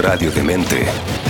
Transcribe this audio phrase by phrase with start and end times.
[0.00, 1.29] Radio Demente.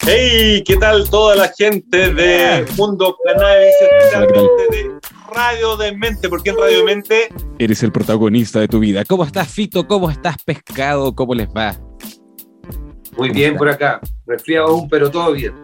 [0.00, 4.90] Hey, ¿qué tal toda la gente de Mundo Cannabis, especialmente de
[5.32, 6.28] Radio de Mente?
[6.28, 7.28] Porque en Radio de Mente
[7.58, 9.04] Eres el protagonista de tu vida.
[9.04, 9.86] ¿Cómo estás, Fito?
[9.86, 11.14] ¿Cómo estás, Pescado?
[11.14, 11.76] ¿Cómo les va?
[13.16, 13.58] Muy ¿Cómo bien está?
[13.58, 14.00] por acá.
[14.26, 15.54] Resfriado aún, pero todo bien.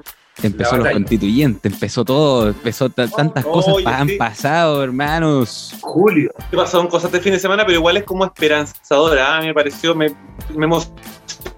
[0.43, 4.17] Empezó los constituyentes, empezó todo, empezó ta- tantas cosas pa- han sí.
[4.17, 5.75] pasado, hermanos.
[5.81, 6.31] Julio.
[6.51, 9.37] ¿qué pasaron cosas este fin de semana, pero igual es como esperanzadora.
[9.39, 9.41] ¿ah?
[9.41, 10.15] Me pareció, me,
[10.55, 10.95] me emocionó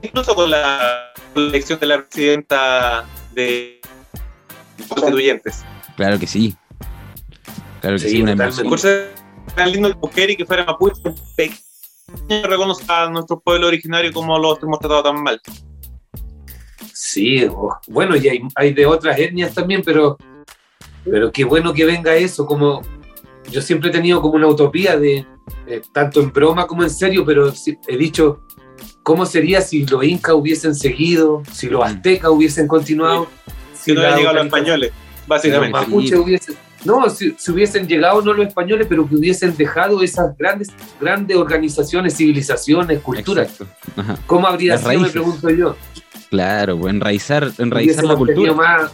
[0.03, 3.81] incluso con la elección de la presidenta de
[4.89, 5.65] constituyentes.
[5.97, 6.55] Claro que sí.
[7.81, 8.69] Claro que sí, Sí, una emoción.
[9.57, 11.01] Tan lindo que mujer y que fuera mapuche,
[11.35, 15.41] pequeño reconoce a nuestro pueblo originario como lo hemos tratado tan mal.
[17.19, 17.45] Sí,
[17.89, 20.17] bueno, y hay, hay de otras etnias también, pero,
[21.05, 22.47] pero qué bueno que venga eso.
[22.47, 22.81] Como
[23.51, 25.27] yo siempre he tenido como una utopía de,
[25.67, 27.53] eh, tanto en broma como en serio, pero
[27.89, 28.43] he dicho,
[29.03, 31.89] ¿cómo sería si los incas hubiesen seguido, si los Mm.
[31.89, 33.27] aztecas hubiesen continuado?
[33.75, 34.93] Si no hubieran llegado los españoles,
[35.27, 35.79] básicamente.
[35.91, 40.69] Hubiesen, no, si, si hubiesen llegado no los españoles, pero que hubiesen dejado esas grandes,
[41.01, 43.57] grandes organizaciones, civilizaciones, culturas.
[44.27, 45.75] ¿Cómo habría Las sido, me pregunto yo?
[46.31, 48.53] Claro, pues, enraizar, enraizar la cultura.
[48.53, 48.93] más,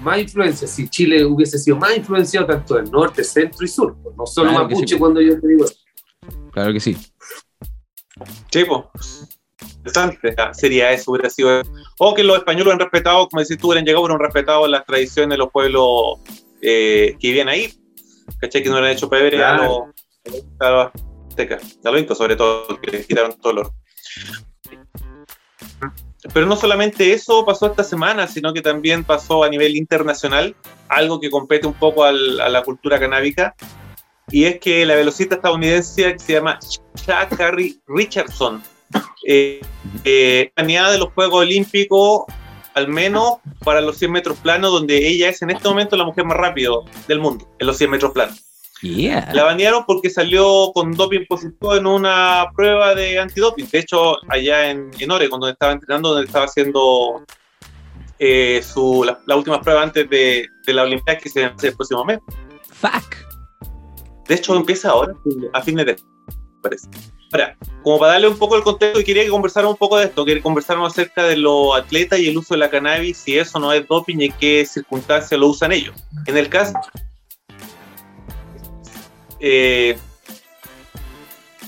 [0.00, 4.16] más influencia, si Chile hubiese sido más influenciado tanto del norte, centro y sur, pues,
[4.16, 4.98] no solo Claro mapuche sí.
[4.98, 5.66] cuando yo te digo.
[6.52, 6.96] Claro que sí.
[8.50, 9.28] Sí, pues.
[9.76, 11.60] Interesante sería eso, hubiera sido.
[11.98, 15.30] O que los españoles hubieran respetado, como decís tú, hubieran llegado, hubieran respetado las tradiciones
[15.30, 16.20] de los pueblos
[16.62, 17.72] eh, que vivían ahí.
[18.40, 18.62] ¿Cachai?
[18.62, 19.92] Que no hubieran hecho pebre Claro.
[20.60, 23.74] a los, los aztecas, a los incas, sobre todo, que les quitaron todo el oro.
[26.32, 30.56] Pero no solamente eso pasó esta semana, sino que también pasó a nivel internacional,
[30.88, 33.54] algo que compete un poco al- a la cultura canábica,
[34.30, 36.58] y es que la velocista estadounidense que se llama
[36.94, 38.62] Sha'Carri Richardson,
[39.26, 39.60] eh,
[40.04, 42.22] eh, planeada de los Juegos Olímpicos,
[42.72, 46.24] al menos para los 100 metros planos, donde ella es en este momento la mujer
[46.24, 46.70] más rápida
[47.06, 48.43] del mundo, en los 100 metros planos.
[48.84, 49.30] Yeah.
[49.32, 53.66] La banearon porque salió con doping positivo en una prueba de antidoping.
[53.70, 57.24] De hecho, allá en, en Oregon, donde estaba entrenando, donde estaba haciendo
[58.18, 61.76] eh, su, la, la última prueba antes de, de la Olimpiada que se hace el
[61.76, 62.18] próximo mes.
[62.72, 63.16] Fuck.
[64.28, 65.14] De hecho, empieza ahora,
[65.54, 65.96] a fines de
[66.62, 66.86] parece.
[67.32, 70.26] Ahora, como para darle un poco el contexto, quería que conversáramos un poco de esto,
[70.26, 73.72] que conversáramos acerca de los atletas y el uso de la cannabis, si eso no
[73.72, 75.94] es doping y en qué circunstancias lo usan ellos.
[76.26, 76.74] En el caso,
[79.46, 79.98] eh,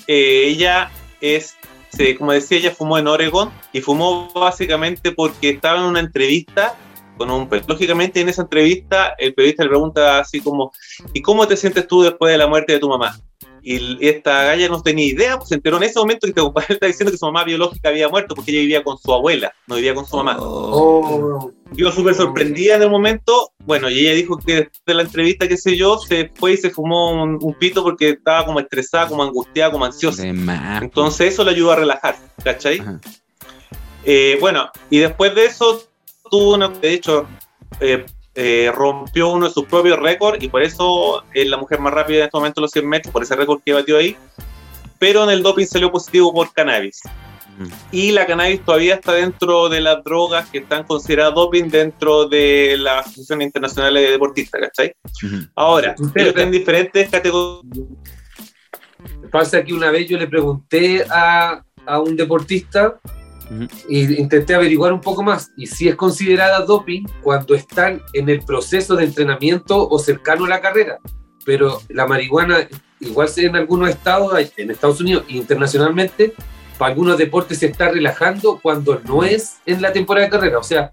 [0.07, 1.57] eh, ella es,
[1.91, 6.75] se- como decía, ella fumó en Oregon y fumó básicamente porque estaba en una entrevista
[7.17, 7.73] con un periodista.
[7.73, 10.73] Lógicamente, en esa entrevista, el periodista le pregunta así como,
[11.13, 13.19] ¿y cómo te sientes tú después de la muerte de tu mamá?
[13.69, 16.66] Y esta galla no tenía idea, pues se enteró en ese momento que este compadre
[16.75, 19.75] está diciendo que su mamá biológica había muerto porque ella vivía con su abuela, no
[19.75, 20.37] vivía con su mamá.
[20.38, 25.03] Oh, Yo súper sorprendida en el momento, bueno, y ella dijo que después de la
[25.03, 28.60] entrevista, qué sé yo, se fue y se fumó un, un pito porque estaba como
[28.60, 30.22] estresada, como angustiada, como ansiosa.
[30.25, 32.81] Entonces eso le ayudó a relajar, ¿cachai?
[34.04, 35.83] Eh, bueno, y después de eso
[36.31, 37.27] tuvo una, de hecho,
[37.81, 38.06] eh,
[38.39, 42.19] eh, rompió uno de sus propios récords y por eso es la mujer más rápida
[42.19, 44.15] en este momento en los 100 metros, por ese récord que batió ahí.
[44.99, 47.01] Pero en el doping salió positivo por cannabis.
[47.59, 47.71] Ujú.
[47.93, 52.77] Y la cannabis todavía está dentro de las drogas que están consideradas doping dentro de
[52.78, 54.95] la Asociación Internacional de Deportistas, ¿cachai?
[55.55, 57.65] Ahora, ellos tienen diferentes categorías.
[59.33, 62.99] pasa que una vez yo le pregunté a, a un deportista
[63.51, 63.66] Ujú.
[63.89, 68.41] y intenté averiguar un poco más y si es considerada doping cuando están en el
[68.43, 70.98] proceso de entrenamiento o cercano a la carrera.
[71.45, 72.66] Pero la marihuana,
[73.01, 76.34] igual en algunos estados, en Estados Unidos e internacionalmente,
[76.77, 80.59] para algunos deportes se está relajando cuando no es en la temporada de carrera.
[80.59, 80.93] O sea,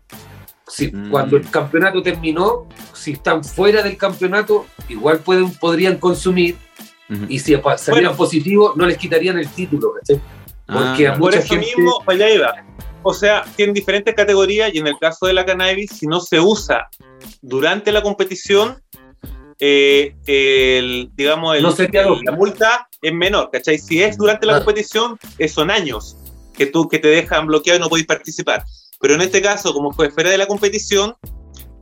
[0.68, 1.10] si, Mm.
[1.10, 6.56] cuando el campeonato terminó, si están fuera del campeonato, igual pueden, podrían consumir
[7.10, 7.26] Ujú.
[7.28, 8.16] y si salieran Bueno.
[8.16, 9.94] positivos, no les quitarían el título.
[10.00, 10.22] ¿cachai?
[10.68, 12.54] Porque Ah, a Por eso gente- mismo, para allá iba.
[13.04, 16.40] o sea, tienen diferentes categorías y en el caso de la cannabis, si no se
[16.40, 16.88] usa
[17.42, 18.82] durante la competición,
[19.60, 22.26] eh, el, digamos, el- No sería el- doping.
[22.26, 23.78] la multa es menor, ¿cachai?
[23.78, 24.66] Si es durante la Claro.
[24.66, 26.18] competición, eh, son años
[26.56, 28.64] que tú que te dejan bloqueado y no podéis participar.
[29.00, 31.16] Pero en este caso, como fue fuera de la competición,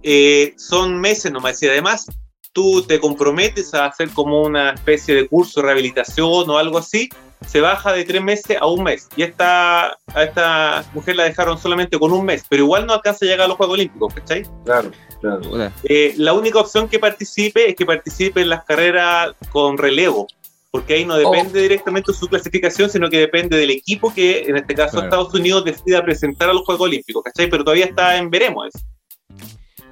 [0.04, 1.62] eh, son meses nomás.
[1.62, 2.08] Y además,
[2.54, 7.10] tú te comprometes a hacer como una especie de curso de rehabilitación o algo así,
[7.48, 9.08] se baja de tres meses a un mes.
[9.16, 13.26] Y esta, a esta mujer la dejaron solamente con un mes, pero igual no alcanza
[13.26, 14.46] a llegar a los Juegos Olímpicos, ¿cachai?
[14.66, 15.72] Claro, claro.
[15.84, 20.28] Eh, la única opción que participe es que participe en las carreras con relevo,
[20.70, 24.58] porque ahí no depende directamente de su clasificación, sino que depende del equipo que, en
[24.58, 25.08] este caso Claro.
[25.08, 27.50] Estados Unidos, decida presentar a los Juegos Olímpicos, ¿cachai?
[27.50, 28.86] Pero todavía está en veremos eso.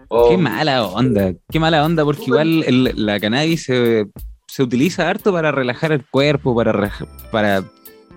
[0.10, 4.08] Oh, Qué mala onda, qué mala onda, porque igual el- la cannabis se,
[4.48, 6.74] se utiliza harto para relajar el cuerpo, para,
[7.32, 7.64] para,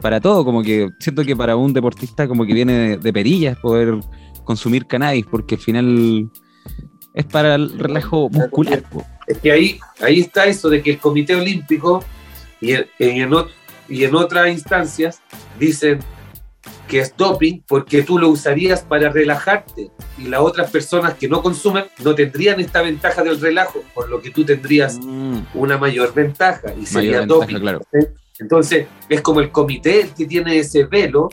[0.00, 3.59] para todo, como que siento que para un deportista como que viene de, de perillas
[3.59, 3.99] poder
[4.44, 6.31] consumir cannabis, porque al final
[7.15, 8.83] es para el relajo muscular.
[9.27, 12.03] Es que ahí, ahí está eso de que el Comité Olímpico
[12.61, 13.31] y en, y en
[13.88, 15.21] y en otras instancias
[15.59, 15.99] dicen
[16.88, 21.43] que es doping porque tú lo usarías para relajarte y las otras personas que no
[21.43, 26.14] consumen no tendrían esta ventaja del relajo, por lo que tú tendrías Mm, una mayor
[26.14, 28.06] ventaja y sería ventaja, doping.
[28.38, 31.29] Entonces, es como el comité que tiene ese velo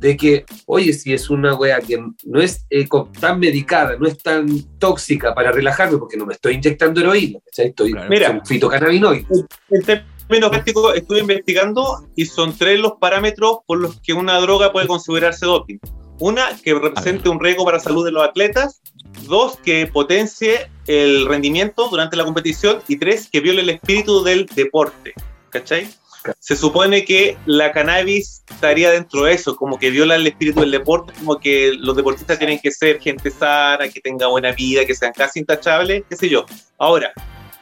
[0.00, 2.86] de que, oye, si es una wea que no es eh,
[3.20, 4.46] tan medicada, no es tan
[4.78, 7.38] tóxica para relajarme, porque no me estoy inyectando heroína.
[7.54, 8.08] Estoy Claro.
[8.08, 8.42] Mira.
[8.44, 9.44] fitocannabinoides.
[10.28, 14.86] Términos prácticos, estuve investigando y son tres los parámetros por los que una droga puede
[14.86, 15.78] considerarse doping.
[16.20, 18.82] Una, que represente un riesgo para la salud de los atletas.
[19.28, 22.80] Dos, que potencie el rendimiento durante la competición.
[22.88, 25.14] Y tres, que viole el espíritu del deporte.
[25.50, 25.88] ¿Cachai?
[26.40, 30.72] Se supone que la cannabis estaría dentro de eso, como que viola el espíritu del
[30.72, 34.94] deporte, como que los deportistas tienen que ser gente sana, que tenga buena vida, que
[34.94, 36.44] sean casi intachables, qué sé yo.
[36.76, 37.12] Ahora,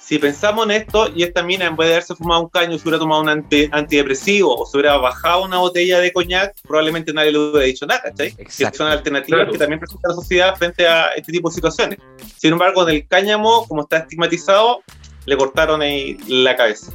[0.06, 2.82] si pensamos en esto y esta mina en vez de haberse fumado un caño se
[2.84, 7.32] hubiera tomado un anti- antidepresivo o se hubiera bajado una botella de coñac, probablemente nadie
[7.32, 8.32] le hubiera dicho nada, ¿cachai?
[8.36, 8.78] Que Exacto.
[8.78, 9.52] son alternativas Claro.
[9.52, 11.98] que también presenta la sociedad frente a este tipo de situaciones.
[12.36, 14.80] Sin embargo, en el cáñamo, como está estigmatizado,
[15.24, 16.92] le cortaron ahí la cabeza.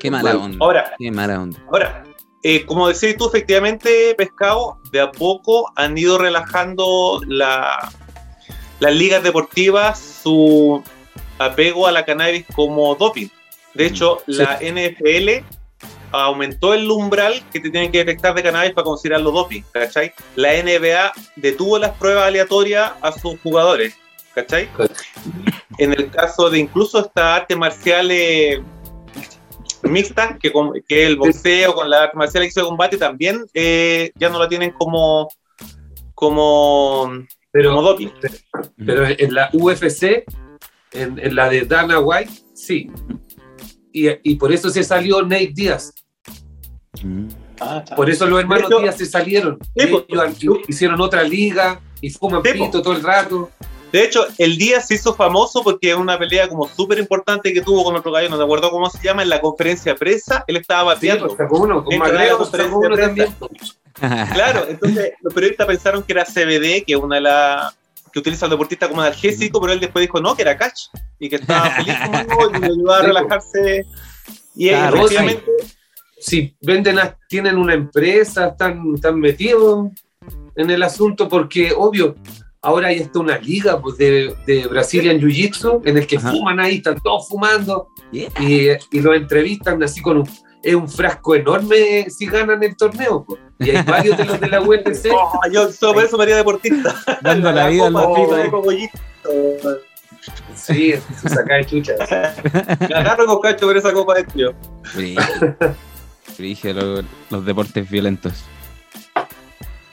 [0.00, 0.58] Qué mala onda.
[0.60, 1.58] Ahora, Qué mala onda.
[1.70, 2.02] Ahora,
[2.42, 7.92] eh, como decís tú, efectivamente, Pescado, de a poco han ido relajando la-
[8.80, 10.82] las ligas deportivas su
[11.38, 13.28] apego a la cannabis como doping.
[13.74, 14.34] De hecho, Sí.
[14.34, 15.44] la NFL
[16.12, 20.12] aumentó el umbral que te tienen que detectar de cannabis para considerarlo doping, ¿cachai?
[20.36, 23.96] La NBA detuvo las pruebas aleatorias a sus jugadores,
[24.34, 24.68] ¿cachai?
[25.78, 28.60] En el caso de incluso estas artes marciales
[29.82, 34.28] mixtas, que, con- que el boxeo con la arte marcial de combate también eh, ya
[34.30, 35.28] no la tienen como
[36.14, 38.08] como, como Pero, doping.
[38.86, 40.24] pero en la UFC,
[40.94, 42.90] en, en la de Dana White, sí.
[43.92, 45.92] Y, y por eso se salió Nate Díaz.
[47.02, 47.28] Mm.
[47.96, 49.58] Por eso los hermanos Díaz se salieron.
[49.76, 50.04] Sí, pues,
[50.68, 53.50] hicieron otra liga y fuman Sí, pito todo el rato.
[53.92, 57.60] De hecho, el día se hizo famoso porque es una pelea como súper importante que
[57.60, 60.56] tuvo con otro gallo, no me acuerdo cómo se llama, en la conferencia presa, él
[60.56, 61.26] estaba Sí, bateando.
[61.28, 61.84] pues, sacó uno.
[61.84, 63.34] Con Magreo conferencia uno de también.
[64.32, 67.78] Claro, entonces los periodistas pensaron que era CBD, que es una de las
[68.14, 70.82] que utiliza el deportista como analgésico, pero él después dijo no, que era catch
[71.18, 73.84] y que estaba feliz y le ayudaba a relajarse.
[74.54, 75.44] Y Claro, efectivamente,
[76.20, 79.88] si venden, a- tienen una empresa, están, están metidos
[80.54, 82.14] en el asunto, porque obvio,
[82.62, 86.30] ahora hay hasta una liga pues, de, de Brazilian Jiu-Jitsu en el que Ajá.
[86.30, 88.30] fuman ahí, están todos fumando Yeah.
[88.38, 90.28] y, y los entrevistan así con un,
[90.62, 93.24] es un frasco enorme si ganan el torneo.
[93.26, 93.40] pues.
[93.58, 95.06] Y hay varios de los de la UFC.
[95.12, 96.94] oh, yo solo por eso me haría deportista.
[97.22, 97.92] Dando la vida al
[98.44, 98.98] de cogollito.
[100.54, 101.94] Sí, se saca de chucha.
[102.88, 104.54] Me agarro con cacho por esa copa de tío.
[104.94, 105.56] Brígido.
[106.38, 108.32] Brígido, lo- los deportes violentos.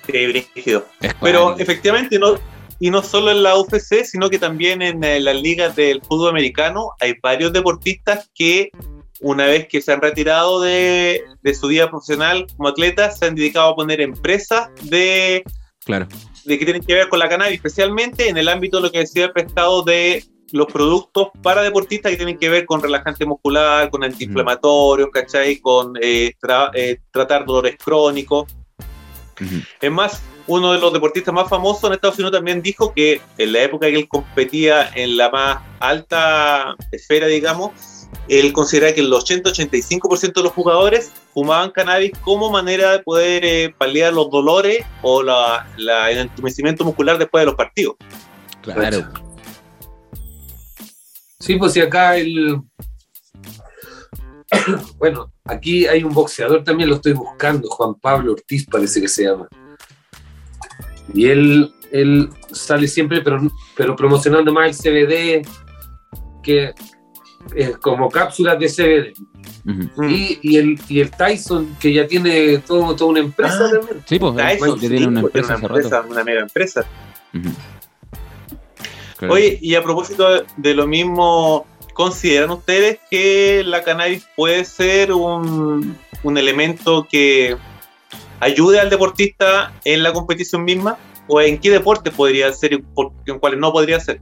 [0.08, 0.86] Sí, brígido.
[1.22, 2.36] Pero efectivamente, no,
[2.80, 6.30] y no solo en la UFC, sino que también en eh, las ligas del fútbol
[6.30, 8.72] americano hay varios deportistas que
[9.22, 13.36] una vez que se han retirado de, de su vida profesional como atletas, se han
[13.36, 15.44] dedicado a poner empresas de,
[15.86, 16.08] Claro.
[16.46, 19.00] de que tienen que ver con la cannabis, especialmente en el ámbito de lo que
[19.00, 23.90] decía el pescado de los productos para deportistas que tienen que ver con relajante muscular,
[23.90, 25.58] con antiinflamatorios, ¿cachai?
[25.58, 28.54] Con eh, tra- eh, tratar dolores crónicos.
[29.80, 33.54] Es más, uno de los deportistas más famosos en Estados Unidos también dijo que en
[33.54, 37.72] la época que él competía en la más alta esfera, digamos,
[38.28, 43.76] él considera que el 80-85% de los jugadores fumaban cannabis como manera de poder eh,
[43.78, 47.96] paliar los dolores o la, la- el entumecimiento muscular después de los partidos.
[48.62, 49.10] Claro.
[51.40, 52.62] Sí, pues si acá el.
[54.98, 59.24] Bueno, aquí hay un boxeador también, lo estoy buscando, Juan Pablo Ortiz parece que se
[59.24, 59.48] llama.
[61.14, 63.40] Y él, él sale siempre, pero,
[63.76, 64.76] pero promocionando más el
[65.44, 65.48] CBD,
[66.44, 66.74] que
[67.56, 69.14] es como cápsulas de CBD.
[70.10, 73.70] Y, y el, y el Tyson, que ya tiene todo, toda una empresa Ah.
[73.72, 74.04] también.
[74.08, 75.76] Sí, pues, Tyson, que tiene una sí, empresa una, rato.
[75.82, 76.86] empresa, una mega empresa.
[79.18, 79.34] Claro.
[79.36, 85.96] Oye, y a propósito de lo mismo, ¿consideran ustedes que la cannabis puede ser un,
[86.24, 87.56] un elemento que
[88.40, 90.98] ayude al deportista en la competición misma?
[91.28, 94.20] ¿O en qué deporte podría ser y por- en cuáles no podría ser?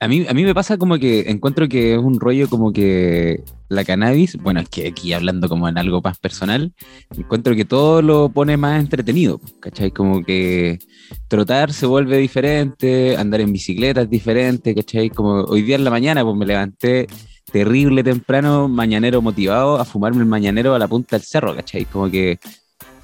[0.00, 3.42] A mí, a mí me pasa como que encuentro que es un rollo como que
[3.68, 6.72] la cannabis, bueno, es que aquí hablando como en algo más personal,
[7.16, 9.90] encuentro que todo lo pone más entretenido, ¿cachai?
[9.90, 10.78] Como que
[11.26, 15.10] trotar se vuelve diferente, andar en bicicleta es diferente, ¿cachai?
[15.10, 17.08] Como hoy día en la mañana, pues me levanté
[17.50, 21.86] terrible temprano, mañanero motivado, a fumarme el mañanero a la punta del cerro, ¿cachai?
[21.86, 22.38] Como que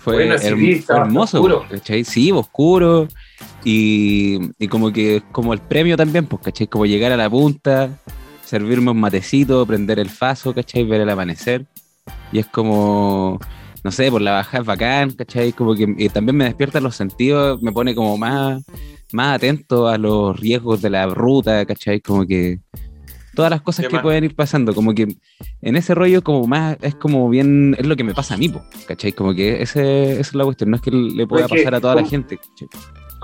[0.04, 1.64] fue, sí, vi, fue estaba hermoso, oscuro.
[1.68, 2.04] ¿cachai?
[2.04, 3.08] Sí, oscuro.
[3.64, 6.66] Y, y como que es como el premio también, pues, ¿cachai?
[6.66, 7.98] Como llegar a la punta,
[8.44, 10.84] servirme un matecito, prender el faso, ¿cachai?
[10.84, 11.66] Ver el amanecer.
[12.32, 13.40] Y es como,
[13.82, 15.52] no sé, por la bajada es bacán, ¿cachai?
[15.52, 18.62] Como que y también me despierta los sentidos, me pone como más,
[19.12, 22.00] más atento a los riesgos de la ruta, ¿cachai?
[22.00, 22.60] Como que
[23.34, 24.02] todas las cosas que mal.
[24.02, 25.16] pueden ir pasando, como que
[25.60, 28.48] en ese rollo como más, es como bien, es lo que me pasa a mí,
[28.48, 29.12] po, ¿cachai?
[29.12, 31.96] Como que ese, esa es la cuestión, no es que le pueda pasar a toda
[31.96, 32.68] la gente, ¿cachai?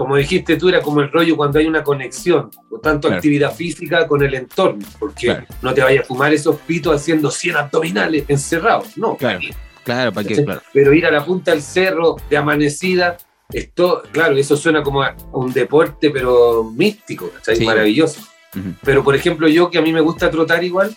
[0.00, 3.16] Como dijiste tú, era como el rollo cuando hay una conexión, o tanto Claro.
[3.18, 5.44] actividad física con el entorno, porque Claro.
[5.60, 9.14] no te vayas a fumar esos pitos haciendo 100 abdominales encerrados, no.
[9.18, 9.40] Claro.
[9.84, 10.62] Claro, para qué, claro.
[10.72, 13.18] Pero ir a la punta del cerro de amanecida,
[13.52, 17.56] esto, claro, eso suena como a un deporte, pero místico, ¿cachai?
[17.56, 17.66] Sí.
[17.66, 18.22] maravilloso.
[18.56, 18.68] Ujú.
[18.82, 20.96] Pero, por ejemplo, yo que a mí me gusta trotar igual,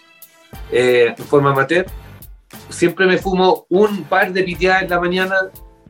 [0.72, 1.88] eh, de forma amateur,
[2.70, 5.36] siempre me fumo un par de piteadas en la mañana,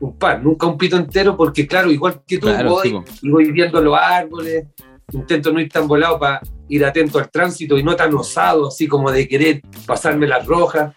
[0.04, 3.50] un par, nunca un pito entero, porque claro, igual que tú, Claro, voy sí, voy
[3.52, 4.66] viendo los árboles,
[5.12, 8.86] intento no ir tan volado para ir atento al tránsito y no tan osado, así
[8.86, 10.94] como de querer pasarme las rojas.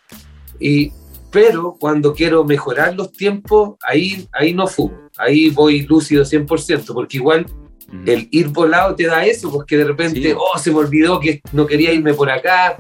[0.59, 0.91] Y,
[1.31, 7.17] pero cuando quiero mejorar los tiempos, ahí, ahí no fumo, ahí voy lúcido 100%, porque
[7.17, 7.45] igual
[8.05, 10.33] el ir volado te da eso, porque de repente, Sí.
[10.37, 12.75] oh, se me olvidó que no quería irme por acá,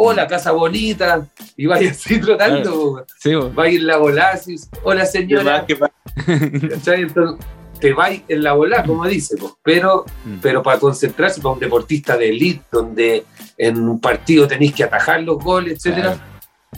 [0.00, 1.26] oh, la casa bonita,
[1.56, 3.04] y vaya así trotando, po.
[3.18, 3.98] Sí, va a ir la
[4.32, 5.64] así, hola ¿Qué señora, más?
[5.66, 5.90] ¿Qué más?
[6.70, 7.02] ¿cachai?
[7.02, 7.44] Entonces,
[7.80, 10.38] te va en la volada, como dice, pero, Mm.
[10.40, 13.24] pero para concentrarse, para un deportista de elite, donde
[13.56, 16.16] en un partido tenéis que atajar los goles, etcétera,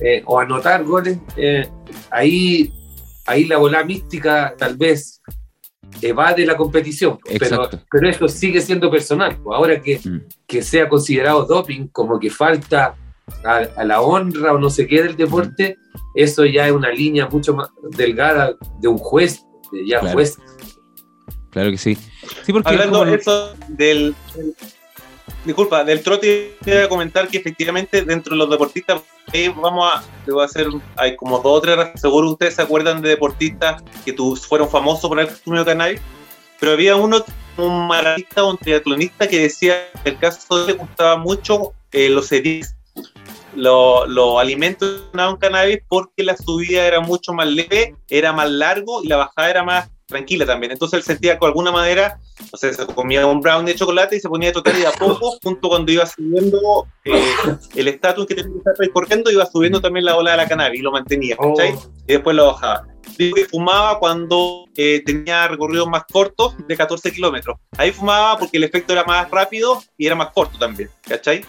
[0.01, 1.69] eh, o anotar goles, eh,
[2.11, 2.73] ahí,
[3.27, 5.21] ahí la bola mística tal vez
[6.01, 9.39] evade la competición, pero, pero eso sigue siendo personal.
[9.53, 10.21] Ahora que, Mm.
[10.47, 12.95] que sea considerado doping, como que falta
[13.45, 15.79] a, a la honra o no sé qué del deporte,
[16.15, 20.15] eso ya es una línea mucho más delgada de un juez, de ya Claro.
[20.15, 20.39] juez.
[21.51, 21.97] Claro que sí.
[22.45, 24.55] Sí, porque Hablando como- de eso del, del-
[25.45, 30.33] disculpa, del trote, quería comentar que efectivamente dentro de los deportistas, eh, vamos a, te
[30.33, 34.13] voy a hacer, hay como dos o tres, seguro ustedes se acuerdan de deportistas que
[34.13, 36.01] tu- fueron famosos por haber consumido cannabis,
[36.59, 37.25] pero había uno,
[37.57, 41.73] un maratonista o un triatlonista que decía que el caso de él le gustaba mucho
[41.93, 42.77] eh, los edits,
[43.55, 49.03] los los alimentos con cannabis porque la subida era mucho más leve, era más largo
[49.03, 50.73] y la bajada era más tranquila también.
[50.73, 52.19] Entonces él sentía de alguna manera,
[52.53, 54.91] o sea, se comía un brownie de chocolate y se ponía a trotar y a
[54.91, 57.35] poco, junto cuando iba subiendo eh,
[57.77, 60.81] el estatus que tenía que estar recorriendo, iba subiendo también la ola de la cannabis
[60.81, 61.73] y lo mantenía, ¿cachai?
[61.73, 62.87] Oh, Y después lo bajaba.
[63.17, 67.59] Digo que fumaba cuando eh, tenía recorridos más cortos de 14 kilómetros.
[67.77, 71.45] Ahí fumaba porque el efecto era más rápido y era más corto también, ¿cachai?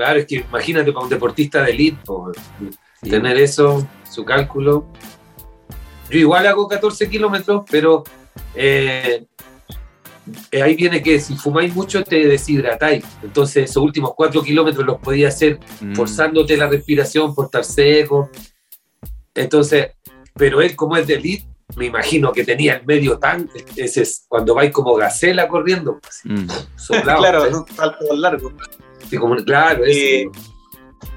[0.00, 1.98] Claro, es que imagínate para un deportista de elite,
[3.02, 3.10] Sí.
[3.10, 4.86] tener eso, su cálculo.
[6.08, 8.02] Yo igual hago 14 kilómetros, pero
[8.54, 9.26] eh,
[10.52, 13.04] eh, ahí viene que si fumáis mucho te deshidratáis.
[13.22, 15.94] Entonces esos últimos 4 kilómetros los podía hacer Mm.
[15.94, 18.30] forzándote la respiración por estar seco.
[19.34, 19.90] Entonces,
[20.34, 24.24] pero él como es de elite, me imagino que tenía el medio tan, ese es
[24.28, 26.46] cuando vais como gacela corriendo, así, Mm.
[26.76, 27.54] soplado, claro, ¿sí?
[27.54, 28.52] un salto largo.
[29.18, 29.98] Como- claro, eso.
[30.00, 30.30] Eh,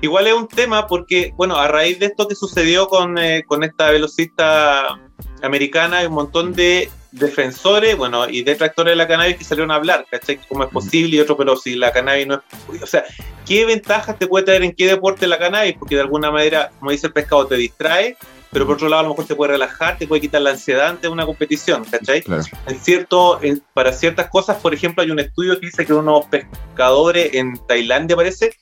[0.02, 3.64] Igual es un tema porque, bueno, a raíz de esto que sucedió con, eh, con
[3.66, 4.98] esta velocista
[5.42, 9.76] americana, hay un montón de defensores, bueno, y detractores de la cannabis que salieron a
[9.76, 10.40] hablar, ¿cachai?
[10.50, 11.16] ¿Cómo es posible?
[11.16, 12.36] Y otro, pero si la cannabis no
[12.74, 12.84] es...
[12.84, 13.04] O sea,
[13.46, 15.76] ¿qué ventajas te puede traer en qué deporte la cannabis?
[15.78, 18.18] Porque de alguna manera, como dice el pescado, te distrae,
[18.52, 20.88] pero por otro lado a lo mejor te puede relajar, te puede quitar la ansiedad
[20.90, 22.22] ante una competición, ¿cachai?
[22.22, 22.44] Claro.
[22.68, 26.26] En cierto, en- para ciertas cosas, por ejemplo, hay un estudio que dice que unos
[26.26, 28.56] pescadores en Tailandia, parece,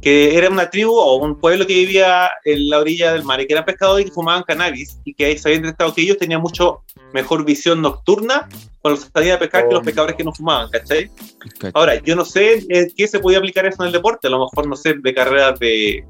[0.00, 3.46] que era una tribu o un pueblo que vivía en la orilla del mar y
[3.46, 6.18] que eran pescadores y que fumaban cannabis y que ahí se habían detectado que ellos
[6.18, 8.48] tenían mucho mejor visión nocturna
[8.80, 11.10] cuando salían a pescar que los pescadores que no fumaban, ¿cachai?
[11.74, 14.40] Ahora, yo no sé en qué se podía aplicar eso en el deporte, a lo
[14.40, 16.04] mejor, no sé, de carreras de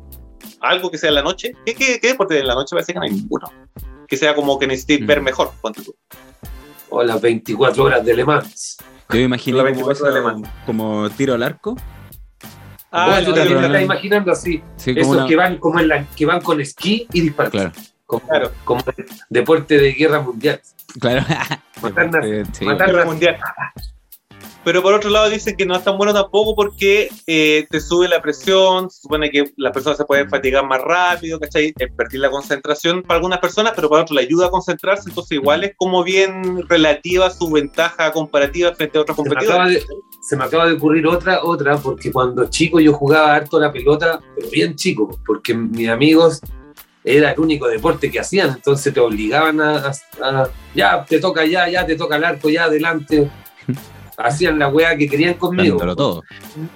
[0.60, 1.52] algo que sea en la noche.
[1.66, 2.74] ¿Qué, qué, qué deporte en la noche?
[2.74, 3.50] Parece que no hay ninguno.
[4.08, 5.06] Que sea como que necesites Mm.
[5.06, 5.50] ver mejor,
[5.84, 5.94] tú.
[6.90, 8.76] O las 24 horas de Le Mans.
[9.10, 10.52] Yo me imaginé La como, 24 de eso, alemán.
[10.66, 11.76] como tiro al arco.
[12.92, 13.80] Ah, Vos yo también estás no.
[13.80, 14.62] imaginando así.
[14.76, 17.50] Sí, Esos una- que van como en la, que van con esquí y disparan.
[17.50, 17.72] Claro,
[18.06, 18.52] Como, Claro.
[18.64, 18.82] como
[19.30, 20.60] deporte de guerra mundial.
[21.00, 21.24] claro.
[21.82, 22.22] Matar
[22.52, 23.38] sí, Matar- mundial.
[24.64, 28.06] Pero por otro lado dicen que no es tan bueno tampoco porque eh, te sube
[28.08, 31.72] la presión, se supone que las personas se pueden fatigar más rápido, ¿cachai?
[31.72, 35.64] Perder la concentración para algunas personas, pero para otros le ayuda a concentrarse, entonces igual
[35.64, 39.88] es como bien relativa su ventaja comparativa frente a otros Se me, acaba competidores.
[39.88, 43.72] de, se me acaba de ocurrir otra, otra, porque cuando chico yo jugaba harto la
[43.72, 46.40] pelota, pero bien chico, porque mis amigos
[47.02, 49.92] era el único deporte que hacían, entonces te obligaban a, a-
[50.42, 53.28] a- ya, te toca ya, ya, te toca el arco, ya, adelante.
[54.16, 55.78] Hacían la weá que querían conmigo.
[55.78, 56.22] dándolo todo.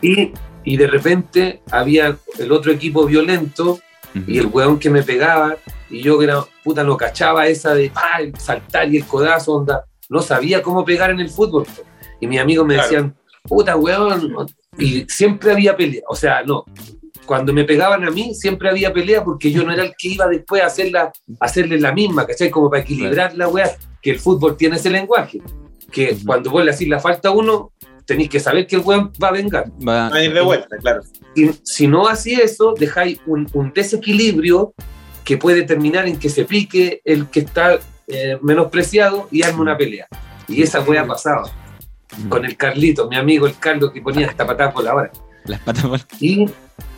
[0.02, 0.33] Y,
[0.64, 3.78] y de repente había el otro equipo violento
[4.26, 5.57] y el weón que me pegaba,
[5.90, 7.93] y yo que era, puta, no cachaba esa de
[8.38, 11.66] saltar y el codazo, onda, no sabía cómo pegar en el fútbol.
[12.21, 12.88] Y mis amigos me Claro.
[12.88, 14.47] decían, puta, weón, no".
[14.78, 16.64] y siempre había pelea, o sea, no,
[17.26, 20.26] cuando me pegaban a mí, siempre había pelea porque yo no era el que iba
[20.28, 22.49] después a, hacerla, a hacerle la misma, ¿cachai?
[22.50, 25.43] Como para equilibrar la weá, que el fútbol tiene ese lenguaje,
[25.96, 26.26] que Ujú.
[26.26, 27.72] cuando vos le decís la falta a uno,
[28.04, 29.64] tenéis que saber que el weón va a vengar.
[29.86, 31.00] Va- a ir de vuelta, claro.
[31.34, 34.74] Y si no así eso, dejáis un, un desequilibrio
[35.24, 39.76] que puede terminar en que se pique el que está eh, menospreciado y arme una
[39.76, 40.06] pelea.
[40.48, 41.50] Y esa wea pasaba
[42.28, 45.10] con el Carlito, mi amigo el Carlos que ponía esta patada por la hora.
[45.46, 46.46] Las patas por- Y,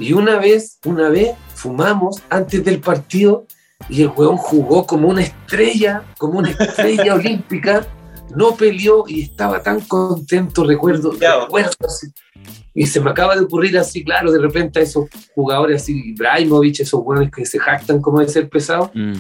[0.01, 3.47] y una vez, una vez fumamos antes del partido
[3.89, 7.87] y el weón jugó como una estrella, como una estrella olímpica,
[8.37, 11.41] no peleó y estaba tan contento, recuerdo, Ya.
[11.41, 12.09] recuerdo así.
[12.75, 16.81] Y se me acaba de ocurrir así, claro, de repente a esos jugadores así, Ibrahimovic,
[16.81, 19.15] esos weones que se jactan como de ser pesados, Mm.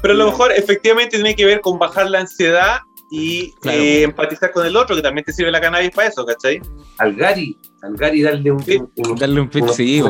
[0.00, 2.78] Pero a lo mejor efectivamente tiene que ver con bajar la ansiedad
[3.10, 3.78] y Claro.
[3.78, 6.60] eh, empatizar con el otro, que también te sirve la cannabis para eso, ¿cachai?
[6.98, 8.78] al Gary, al Gary darle un, Sí.
[8.96, 10.02] un- Darle un pit, sí,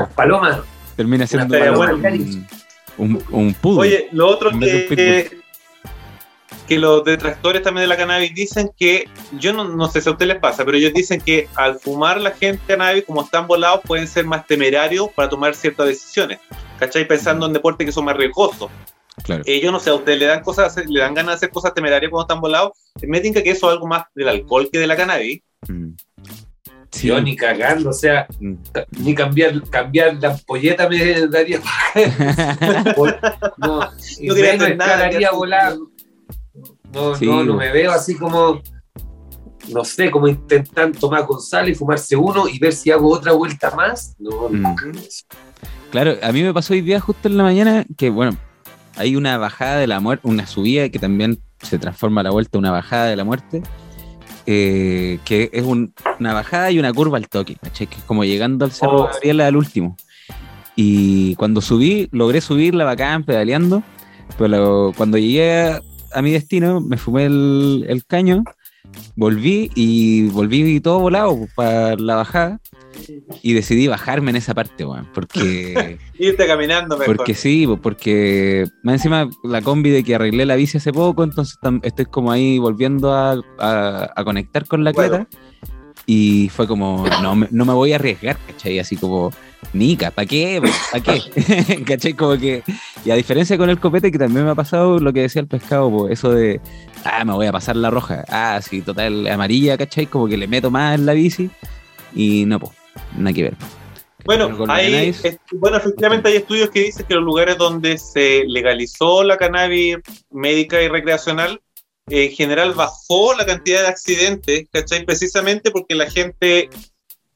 [0.96, 2.00] termina siendo un, bueno.
[2.98, 3.80] un, un pudo.
[3.80, 5.41] Oye, lo otro un que,
[6.72, 9.06] que los detractores también de la cannabis dicen que,
[9.38, 12.18] yo no, no sé si a ustedes les pasa, pero ellos dicen que al fumar
[12.18, 16.38] la gente cannabis, como están volados, pueden ser más temerarios para tomar ciertas decisiones,
[16.78, 17.06] ¿cachai?
[17.06, 18.70] Pensando en deportes que son más riesgosos.
[19.22, 19.42] claro.
[19.44, 22.11] Eh, no sé, a ustedes le dan cosas, le dan ganas de hacer cosas temerarias
[22.11, 22.72] cuando están volados.
[23.02, 25.42] Me tinca que eso es algo más del alcohol que de la cannabis.
[25.68, 25.90] Mm.
[26.90, 27.08] Sí.
[27.08, 28.54] Yo ni cagando, o sea, Mm.
[28.98, 31.61] ni cambiar, cambiar la ampolleta me daría.
[33.58, 35.74] No, No quería hacer nada, volar.
[36.92, 38.61] No, Sí, no, no me veo así como,
[39.72, 44.14] no sé, como intentar tomar González, fumarse uno y ver si hago otra vuelta más.
[44.18, 44.74] No, no.
[45.90, 48.37] Claro, a mí me pasó hoy día justo en la mañana que, bueno,
[48.96, 52.59] hay una bajada de la muerte, una subida que también se transforma a la vuelta
[52.59, 53.62] una bajada de la muerte,
[54.46, 57.87] eh, que es un- una bajada y una curva al toque, ¿cachai?
[57.87, 59.09] Que es como llegando al Cerro Oh.
[59.12, 59.96] Gabriela al último.
[60.74, 63.83] Y cuando subí, logré subirla bacán, pedaleando,
[64.38, 65.78] pero cuando llegué
[66.14, 68.44] a, mi destino, me fumé el, el caño,
[69.16, 72.61] volví y volví todo volado para la bajada
[73.42, 75.98] y decidí bajarme en esa parte, weón, porque...
[76.18, 77.16] Irte caminando mejor.
[77.16, 81.59] Porque sí, porque más encima la combi de que arreglé la bici hace poco, entonces
[81.83, 85.27] estoy como ahí volviendo a, a- a conectar con la Bueno.
[85.27, 85.38] cleta.
[86.07, 88.79] Y fue como, no, no me voy a arriesgar, ¿cachai?
[88.81, 89.31] Así como,
[89.72, 90.61] Nica, ¿para qué?
[90.90, 91.83] ¿Para qué?
[91.87, 92.14] ¿cachai?
[92.14, 92.62] Como que,
[93.05, 95.48] y a diferencia con el copete, que también me ha pasado lo que decía el
[95.48, 96.61] pescado, pues, eso de,
[97.05, 100.07] ah, me voy a pasar la roja, ah, sí, total, amarilla, ¿cachai?
[100.07, 101.51] Como que le meto más en la bici,
[102.14, 102.72] y no, pues,
[103.16, 103.57] nada que ver.
[104.25, 109.25] Bueno, hay, es- bueno, efectivamente hay estudios que dicen que los lugares donde se legalizó
[109.25, 109.96] la cannabis
[110.31, 111.61] médica y recreacional,
[112.09, 115.05] en general bajó la cantidad de accidentes, ¿cachai?
[115.05, 116.68] Precisamente porque la gente,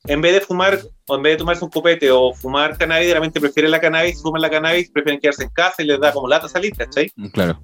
[0.08, 3.40] en vez de fumar, o en vez de tomarse un copete o fumar cannabis, realmente
[3.40, 6.48] prefiere la cannabis, fuman la cannabis, prefieren quedarse en casa y les da como lata
[6.48, 7.10] salir, ¿cachai?
[7.32, 7.60] Claro.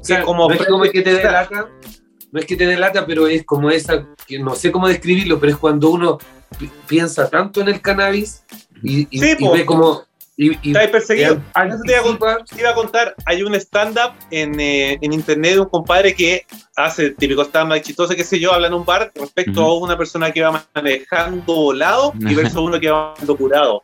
[0.00, 1.68] O sea, como- no es como que te dé lata,
[2.32, 5.38] no es que te dé lata, pero es como esa, que no sé cómo describirlo,
[5.38, 6.18] pero es cuando uno
[6.58, 8.42] pi- piensa tanto en el cannabis
[8.82, 9.52] y, y- Sí, y po.
[9.52, 10.02] ve como...
[10.38, 11.34] Y, y- perseguido.
[11.34, 14.98] y Eso te iba a anticipa- Te iba a contar, hay un stand-up en, eh,
[15.00, 16.44] en internet de un compadre que
[16.76, 19.96] hace el típico stand-up chistoso, qué sé yo, habla en un bar respecto a una
[19.96, 23.82] persona que va manejando volado y versus uno que va manejando curado.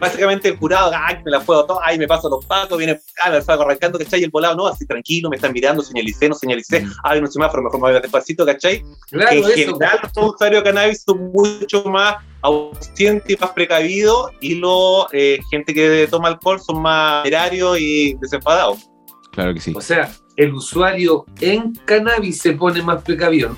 [0.00, 3.30] Básicamente el curado, ay, me la puedo todo, ay, me paso los pacos, viene, ah,
[3.30, 4.20] me salgo arrancando, ¿cachai?
[4.20, 6.90] Y el volado, no, así tranquilo, me están mirando, señalicé, no señalicé, Mm.
[7.04, 8.82] ay, no semáforo, mejor me voy despacito, ¿cachai?
[9.10, 9.72] Claro, que en eso.
[9.78, 15.38] general los usuarios de cannabis son mucho más ausentes y más precavidos y los eh,
[15.50, 18.88] gente que toma alcohol son más temerarios y desenfadados.
[19.32, 19.72] Claro que sí.
[19.76, 23.54] O sea, el usuario en cannabis se pone más precavido.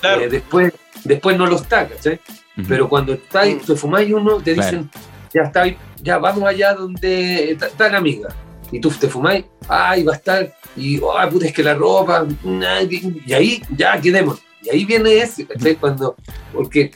[0.00, 0.20] Claro.
[0.22, 0.72] Eh, después,
[1.04, 2.20] después no lo está, ¿cachai?
[2.58, 2.66] Ujú.
[2.68, 3.58] Pero cuando está, Mm.
[3.60, 4.70] te fumáis uno, te Claro.
[4.70, 4.90] dicen,
[5.36, 5.64] ya está,
[6.02, 8.28] ya vamos allá donde está, la amiga.
[8.72, 12.26] Y tú te fumáis, ay, va a estar, y, ay, puta, es que la ropa,
[12.42, 14.40] y ahí, ya, quedemos.
[14.62, 15.76] Y ahí viene ese, ¿cachai?
[15.76, 16.16] Cuando,
[16.52, 16.90] porque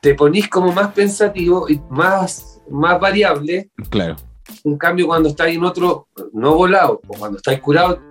[0.00, 4.16] te ponís como más pensativo y más, más variable, Claro.
[4.64, 8.02] en cambio, cuando estáis en otro, no volado, o cuando estáis curado,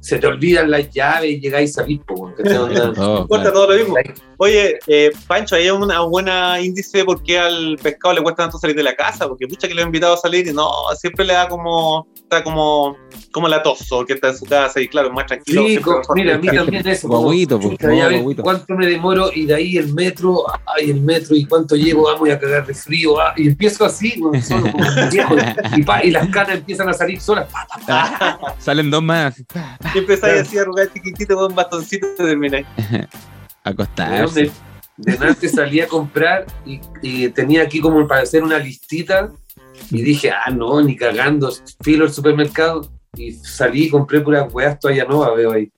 [0.00, 2.56] se te olvidan las llaves y llegáis a ¿cachai?
[2.58, 3.52] Onda, Oh, claro.
[3.52, 3.96] todo lo mismo.
[4.42, 6.26] Oye, eh, Pancho, ¿hay un buen
[6.64, 9.28] índice por qué al pescado le cuesta tanto salir de la casa?
[9.28, 12.42] Porque mucha que lo he invitado a salir y no, siempre le da como, está
[12.42, 12.96] como,
[13.32, 15.60] como la tos, porque está en su casa y claro, es más tranquilo.
[15.64, 17.06] Sí, siempre co- mejor mira, a que mí también eso.
[17.08, 18.42] como, Guaguito, pues, chuta, ya no, ves guaguito.
[18.42, 19.30] ¿Cuánto me demoro?
[19.34, 22.72] Y de ahí el metro, ay, el metro, y cuánto llego, vamos a cagar de
[22.72, 25.34] frío, ah, y empiezo así, bueno, solo como un viejo,
[25.76, 27.46] y, pa, y las canas empiezan a salir solas.
[27.52, 28.54] pa, pa, pa.
[28.58, 29.34] Salen dos más.
[29.34, 32.64] Siempre empezáis así a arrugar chiquitito con un bastoncito y termináis.
[33.64, 34.50] Acostarse.
[34.96, 39.30] De, de antes salí a comprar y, y tenía aquí como para hacer una listita,
[39.90, 44.78] y dije, ah, no, ni cagando, filo el supermercado, y salí y compré puras weas
[44.78, 45.70] toalla nova, veo ahí.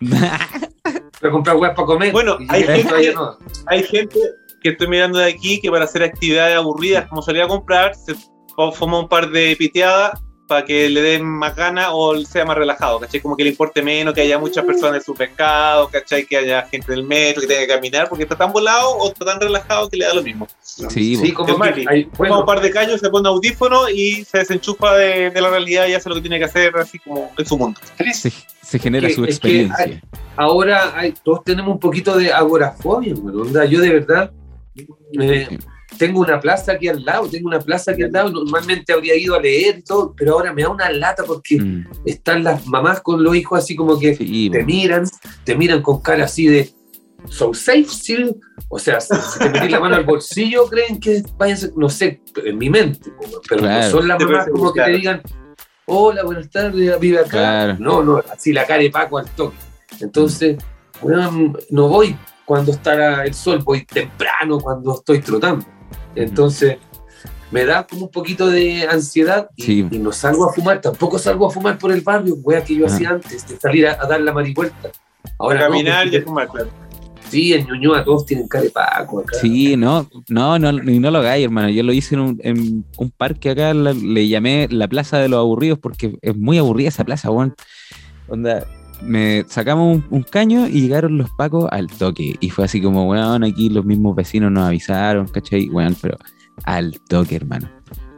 [1.22, 2.12] A comprar weas para comer.
[2.12, 3.18] Bueno, y hay gente-.
[3.66, 3.82] Hay
[4.62, 8.14] que estoy mirando de aquí que para hacer actividades aburridas, como salir a comprar, se
[8.74, 13.00] fuma un par de piteadas para que le den más ganas o sea más relajado,
[13.00, 13.20] ¿cachai?
[13.20, 16.24] Como que le importe menos, que haya muchas personas en su pescado, ¿cachai?
[16.26, 19.24] Que haya gente del metro, que tenga que caminar, porque está tan volado o está
[19.24, 20.46] tan relajado que le da lo mismo.
[20.62, 21.38] Sí, Sí, po.
[21.44, 21.72] como Fuma
[22.16, 25.86] bueno, un par de caños, se pone audífono y se desenchufa de, de la realidad
[25.88, 27.80] y hace lo que tiene que hacer, así como en su mundo.
[28.14, 28.30] se,
[28.62, 30.00] se genera que- su es que experiencia.
[30.36, 34.30] ahora hay, todos tenemos un poquito de agorafobia, bueno, onda, yo de verdad
[35.18, 35.58] eh,
[35.98, 39.34] tengo una plaza aquí al lado, tengo una plaza aquí al lado, normalmente habría ido
[39.34, 43.00] a leer y todo, pero ahora me da una lata porque Mm, están las mamás
[43.00, 45.04] con los hijos así como que sí, te miran,
[45.44, 46.70] te miran con cara así de
[47.28, 48.16] so safe, sí?
[48.68, 51.72] O sea, si si te metís la mano al bolsillo, creen que vayan a ser-
[51.76, 53.10] no sé, en mi mente,
[53.48, 53.84] pero Claro.
[53.84, 55.22] no son las mamás como que te digan,
[55.86, 57.28] hola, buenas tardes, vive acá.
[57.30, 57.76] Claro.
[57.78, 59.56] No, no, así la cara de Paco al toque.
[60.00, 60.56] Entonces,
[61.00, 65.64] weón, no voy cuando está el sol, voy temprano cuando estoy trotando.
[66.16, 66.78] Entonces,
[67.52, 69.86] me da como un poquito de ansiedad y, Sí.
[69.90, 72.86] y no salgo a fumar, tampoco salgo a fumar por el barrio, wea que yo
[72.86, 72.88] Ah.
[72.88, 74.90] hacía antes, de salir a, a dar la marivuelta.
[75.38, 76.68] Ahora no, Caminar y fumar, claro.
[77.28, 79.36] Sí, en Ñuñoa todos tienen cara de Paco acá.
[79.40, 81.68] Sí, no, no, no, y no lo hagáis, hermano.
[81.70, 85.28] Yo lo hice en un, en un parque acá, la- le llamé la Plaza de
[85.28, 87.54] los Aburridos porque es muy aburrida esa plaza, weón.
[88.28, 88.64] Onda,
[89.02, 92.36] me sacamos un, un caño y llegaron los pacos al toque.
[92.40, 95.68] Y fue así como, weón, aquí los mismos vecinos nos avisaron, ¿cachai?
[95.68, 96.16] Weón, pero
[96.64, 97.68] al toque, hermano.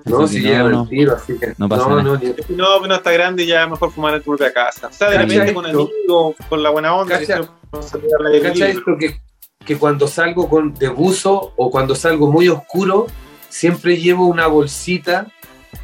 [0.05, 1.55] No, Así que llegan no, el tiro, así que.
[1.59, 2.03] no pasa no, nada.
[2.03, 4.89] no, Si no, no está grande y ya es mejor fumar en tu propia casa.
[4.89, 8.55] O sea, de ¿Cachai repente con amigos, con la buena onda, que no de ¿Cachai
[8.55, 8.71] libre.
[8.71, 9.21] esto que,
[9.65, 13.07] que cuando salgo con, de buzo o cuando salgo muy oscuro,
[13.51, 15.27] siempre llevo una bolsita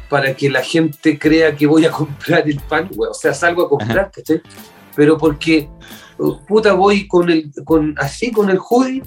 [0.09, 2.89] para que la gente crea que voy a comprar el pan?
[2.97, 4.41] O sea, salgo a comprar, ¿cachai?
[4.95, 5.69] Pero porque,
[6.17, 9.01] uh, puta, voy con el, con, así con el hoodie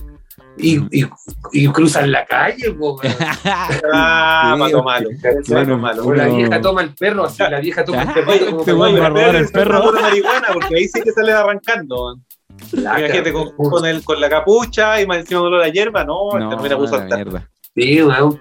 [0.57, 1.09] y, y,
[1.53, 3.01] y cruzan la calle, po.
[3.93, 5.09] Ah, para tomarlo.
[5.49, 6.15] Bueno, malo.
[6.15, 9.01] La vieja toma el perro, así la vieja toma el perrito como Te para- voy
[9.01, 9.93] a robar el perro.
[9.93, 12.19] Marihuana, porque ahí sí que sale arrancando.
[12.73, 16.33] Laca, Imagínate con, con, el, con la capucha y más encima olor a hierba, no,
[16.37, 17.25] no, este me la puso la a saltar.
[17.25, 17.49] mierda.
[17.75, 18.41] Sí, weón.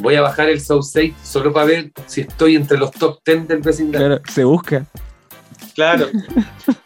[0.00, 3.48] Voy a bajar el South 6 solo para ver si estoy entre los top 10
[3.48, 4.06] del vecindario.
[4.06, 4.86] Claro, se busca.
[5.78, 6.08] Claro.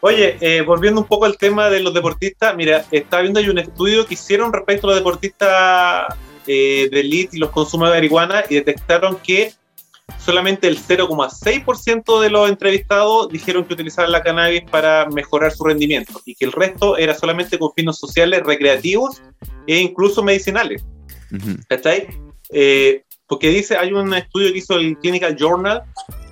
[0.01, 3.57] Oye, eh, volviendo un poco al tema de los deportistas, mira, estaba viendo hay un
[3.59, 6.15] estudio que hicieron respecto a los deportistas
[6.47, 9.55] eh, de elite y los consumos de marihuana y detectaron que
[10.19, 16.21] solamente el 0,6% de los entrevistados dijeron que utilizaban la cannabis para mejorar su rendimiento
[16.27, 19.23] y que el resto era solamente con fines sociales, recreativos
[19.67, 20.85] e incluso medicinales.
[21.67, 22.09] ¿Cachai?
[22.51, 25.83] Eh, porque dice, hay un estudio que hizo el Clinical Journal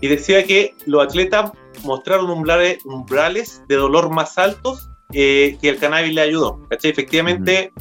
[0.03, 5.79] y decía que los atletas mostraron umbrales, umbrales de dolor más altos eh, que el
[5.79, 6.91] cannabis le ayudó, ¿cachai?
[6.91, 7.73] Efectivamente,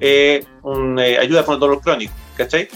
[0.00, 2.68] eh, un, eh, ayuda con el dolor crónico, ¿cachai?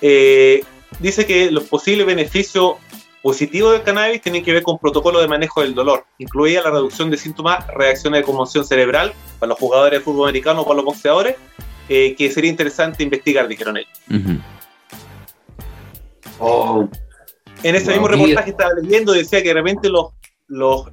[0.00, 0.64] Eh,
[0.98, 2.74] dice que los posibles beneficios
[3.22, 7.10] positivos del cannabis tienen que ver con protocolo de manejo del dolor, incluida la reducción
[7.10, 10.84] de síntomas, reacciones de conmoción cerebral para los jugadores de fútbol americano o para los
[10.84, 11.36] boxeadores,
[11.88, 14.40] eh, que sería interesante investigar, dijeron ellos.
[16.38, 16.88] Oh,
[17.62, 20.06] En ese Wow, mismo reportaje estaba leyendo, decía que de repente los,
[20.48, 20.86] los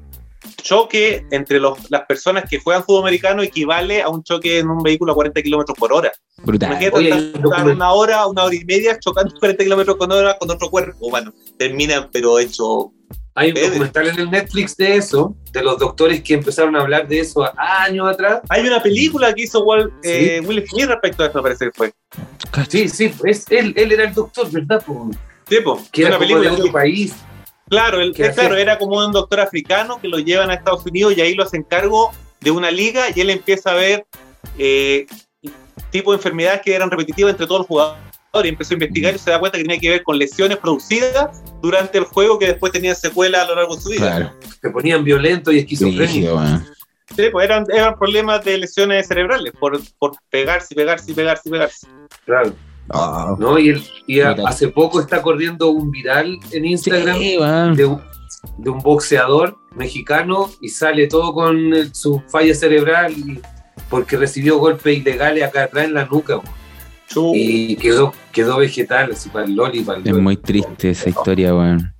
[0.61, 4.83] choques entre los- las personas que juegan fútbol americano equivale a un choque en un
[4.83, 6.11] vehículo a 40 kilómetros por hora.
[6.43, 6.69] Brutal.
[6.71, 10.49] Imagínate Oye, estar- una hora, una hora y media chocando 40 kilómetros por hora con
[10.51, 11.09] otro cuerpo.
[11.09, 12.91] Bueno, terminan, pero hecho.
[13.35, 17.07] hay un documental en el Netflix de eso, de los doctores que empezaron a hablar
[17.07, 18.41] de eso años atrás.
[18.49, 21.71] Hay una película que hizo Wal- eh, Will Smith respecto a esto, me parece que
[21.71, 21.93] fue.
[22.67, 24.83] Sí, sí, es, él, él era el doctor, ¿verdad?
[24.85, 25.09] po?
[25.49, 26.49] Sí, po, Que era una como película.
[26.51, 27.15] de otro país.
[27.69, 31.13] Claro, eh, hacía- claro, era como un doctor africano que lo llevan a Estados Unidos
[31.17, 34.05] y ahí lo hacen cargo de una liga y él empieza a ver
[34.57, 35.05] eh,
[35.91, 37.99] tipo de enfermedades que eran repetitivas entre todos los jugadores
[38.43, 41.41] y empezó a investigar y se da cuenta que tenía que ver con lesiones producidas
[41.61, 43.99] durante el juego que después tenían secuelas a lo largo de su vida.
[44.17, 44.33] Claro.
[44.61, 46.41] Se ponían violentos y esquizofrénicos.
[47.15, 51.49] Sí, pues eran, eran problemas de lesiones cerebrales por, por pegarse y pegarse y pegarse
[51.49, 51.87] y pegarse.
[52.25, 52.53] Claro.
[52.91, 53.35] Ah.
[53.37, 53.57] ¿no?
[53.59, 57.37] Y, a- hace poco está corriendo un viral en Instagram Sí,
[57.75, 58.01] de, un,
[58.57, 63.39] de un boxeador mexicano y sale todo con el- su falla cerebral y-
[63.89, 66.39] porque recibió golpes ilegales acá atrás en la nuca
[67.33, 70.21] y quedó, quedó vegetal, así para el loli, para el Es loli.
[70.23, 71.91] muy triste esa historia, weón.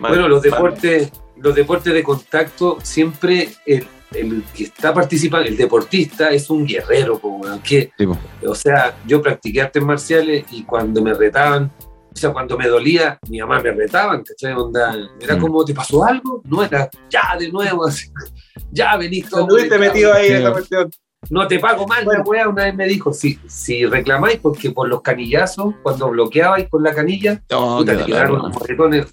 [0.00, 6.28] Bueno, los deportes, los deportes de contacto, siempre el, el que está participando, el deportista,
[6.30, 8.06] es un guerrero, po, que, Sí,
[8.46, 11.70] o sea, yo practiqué artes marciales y cuando me retaban,
[12.12, 14.52] o sea, cuando me dolía, mi mamá me retaban, ¿cachai?
[14.52, 15.40] Onda, era Mm.
[15.40, 16.42] como, ¿te pasó algo?
[16.44, 18.08] No era, ya, de nuevo, así,
[18.72, 19.46] ya, venís todo.
[19.46, 19.80] Molestado.
[19.80, 20.42] metido ahí en Sí.
[20.42, 20.90] esa cuestión.
[21.28, 24.88] No te pago mal, la weá, una vez me dijo, si, si reclamáis, porque por
[24.88, 29.06] los canillazos, cuando bloqueabais con la canilla, Oh, puta, te quedaron unos moretones,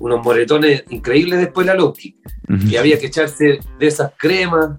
[0.00, 2.16] unos moretones increíbles después de la low kick.
[2.48, 2.66] Ujú.
[2.68, 4.78] Y había que echarse de esas cremas.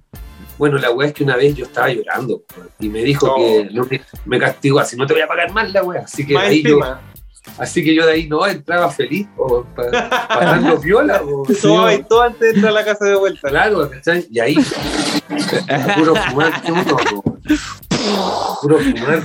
[0.57, 2.43] Bueno, la weá es que una vez yo estaba llorando
[2.79, 3.35] y me dijo No.
[3.35, 3.87] que no
[4.25, 6.01] me, castigó así, no te voy a pagar más la weá.
[6.01, 6.79] Así que, Más ahí yo,
[7.59, 9.91] así que yo de ahí no entraba feliz o pa-
[10.29, 11.21] pasando viola.
[11.23, 13.49] O, Todo, y todo antes de entrar a la casa de vuelta.
[13.49, 14.25] Claro, ¿cachai?
[14.31, 14.55] Y ahí,
[15.95, 17.37] puro fumar, uno,
[18.61, 19.23] puro fumar.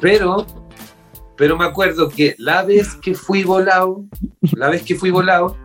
[0.00, 0.46] Pero,
[1.36, 4.04] pero me acuerdo que la vez que fui volado,
[4.52, 5.56] la vez que fui volado,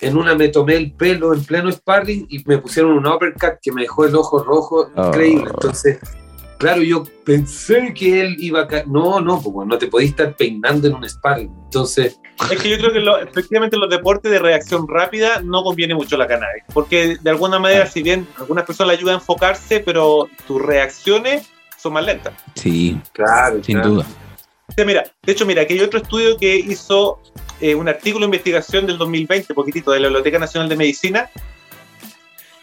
[0.00, 3.72] en una me tomé el pelo en pleno sparring y me pusieron un uppercut que
[3.72, 5.06] me dejó el ojo rojo, Oh.
[5.08, 5.50] increíble.
[5.54, 5.98] Entonces,
[6.58, 8.86] claro, yo pensé que él iba a caer.
[8.88, 11.50] No, no, pues no te podías estar peinando en un sparring.
[11.64, 15.94] Entonces, Es que yo creo que lo- efectivamente los deportes de reacción rápida no conviene
[15.94, 19.80] mucho la cannabis, porque de alguna manera, si bien algunas personas le ayudan a enfocarse,
[19.80, 22.34] pero tus reacciones son más lentas.
[22.54, 23.90] Sí, claro, sin claro.
[23.90, 24.06] duda.
[24.84, 27.18] Mira, de hecho, mira, que hay otro estudio que hizo
[27.60, 31.30] eh, un artículo de investigación del 2020, poquitito, de la Biblioteca Nacional de Medicina,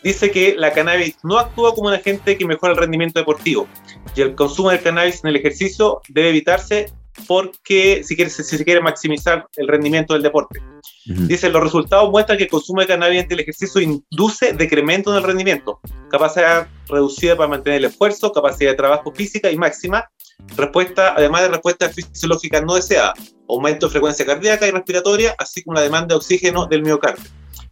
[0.03, 3.67] dice que la cannabis no actúa como un agente que mejora el rendimiento deportivo
[4.15, 6.91] y el consumo del cannabis en el ejercicio debe evitarse
[7.27, 10.59] porque si, quiere, si se quiere maximizar el rendimiento del deporte.
[11.09, 11.23] Ujú.
[11.27, 15.17] Dice, los resultados muestran que el consumo de cannabis ante el ejercicio induce decremento en
[15.17, 20.09] el rendimiento, capacidad reducida para mantener el esfuerzo, capacidad de trabajo física y máxima,
[20.57, 23.13] respuesta, además de respuestas fisiológicas no deseadas,
[23.49, 27.23] aumento de frecuencia cardíaca y respiratoria, así como la demanda de oxígeno del miocardio,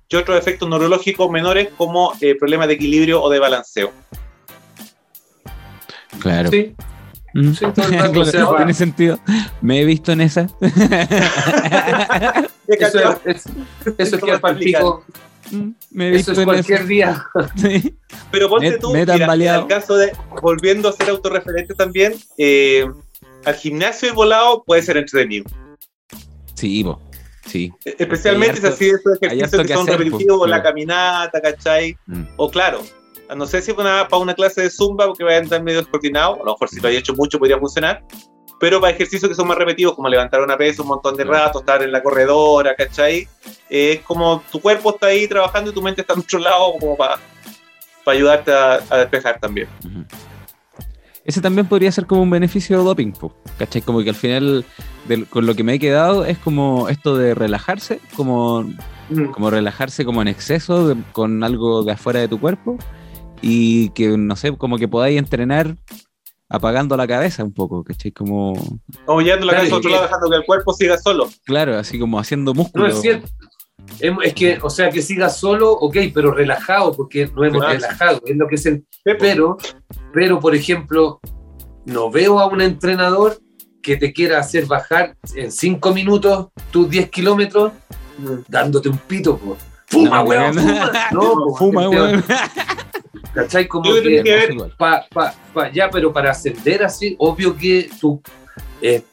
[0.09, 3.91] y otros efectos neurológicos menores como eh, problemas de equilibrio o de balanceo.
[6.19, 6.49] Claro.
[6.49, 6.75] Sí,
[7.33, 7.53] Mm.
[7.53, 9.17] Sí, Claro, sea, tiene sentido.
[9.61, 10.47] Me he visto en esa.
[12.67, 13.45] eso es, es-
[13.97, 15.05] eso es que al palpico,
[15.91, 17.25] Me he eso es en cualquier día.
[17.55, 17.95] Sí.
[18.31, 20.11] Pero ponte Me- tú, me mira, en el caso de,
[20.41, 22.85] volviendo a ser autorreferente también, eh,
[23.45, 25.45] al gimnasio y volado puede ser entretenido.
[26.55, 27.01] Sí, po.
[27.45, 27.73] Sí.
[27.83, 30.69] Especialmente si así esos ejercicios que que son hacer, repetitivos, pues, la claro.
[30.69, 31.97] caminata, ¿cachai?
[32.05, 32.23] Mm.
[32.37, 32.81] O claro,
[33.35, 35.79] no sé si para una, para una clase de zumba, porque vaya a entrar medio
[35.79, 38.03] descoordinado, a lo mejor si lo haya hecho mucho podría funcionar,
[38.61, 41.59] pero para ejercicios que son más repetitivos, como levantar una pesa un montón de rato,
[41.59, 43.27] estar en la corredora, ¿cachai?
[43.69, 46.73] Eh, es como tu cuerpo está ahí trabajando y tu mente está en otro lado,
[46.79, 47.15] como para,
[48.05, 49.67] para ayudarte a, a despejar también.
[51.23, 53.13] Ese también podría ser como un beneficio doping,
[53.57, 53.81] ¿cachai?
[53.81, 54.65] Como que al final,
[55.07, 58.65] del- con lo que me he quedado, es como esto de relajarse, como,
[59.31, 62.77] como relajarse como en exceso, de- con algo de afuera de tu cuerpo,
[63.41, 65.75] y que, no sé, como que podáis entrenar
[66.51, 68.11] apagando la cabeza un poco, ¿cachai?
[68.11, 68.53] Como,
[69.05, 71.29] O la Claro, cabeza a otro lado, dejando que el cuerpo siga solo.
[71.45, 72.87] claro, así como haciendo músculo.
[72.87, 73.27] No es cierto.
[73.99, 77.73] Es, que, o sea, que siga solo, ok, pero relajado, porque no hemos Claro.
[77.73, 78.85] relajado, es lo que es el...
[79.03, 79.57] Pero,
[80.13, 81.19] pero, por ejemplo,
[81.85, 83.39] no veo a un entrenador
[83.81, 87.71] que te quiera hacer bajar en cinco minutos tus 10 kilómetros
[88.47, 89.57] dándote un pito, po.
[89.87, 90.91] Fuma, No, weón, fuma.
[91.11, 92.23] No, Fuma, weón.
[93.33, 93.67] ¿Cachai?
[93.67, 94.73] Como Yo que que, tiene que ver- Igual.
[94.77, 98.21] pa, pa, pa- ya, pero para ascender así, obvio que tú,
[98.81, 99.03] eh,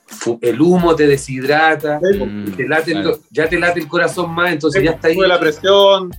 [0.41, 4.83] el humo te deshidrata, Mm, te late el- ya te late el corazón más, entonces
[4.83, 5.17] ya está ahí.
[5.17, 6.11] La presión.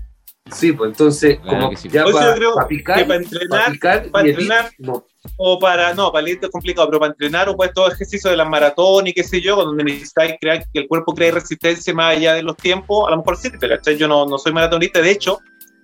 [0.52, 1.90] Sí, pues entonces, Claro como sí.
[1.90, 5.06] ya para picar, que para pa' entrenar, picar para entrenar, no.
[5.38, 8.38] o para, no, para el es complicado, pero para entrenar o para todo ejercicio de
[8.38, 12.16] la maratón y qué sé yo, donde necesitáis crear que el cuerpo cree resistencia más
[12.18, 13.98] allá de los tiempos, a lo mejor sí, ¿cachai?
[13.98, 15.40] Yo no, no soy maratonista, de hecho,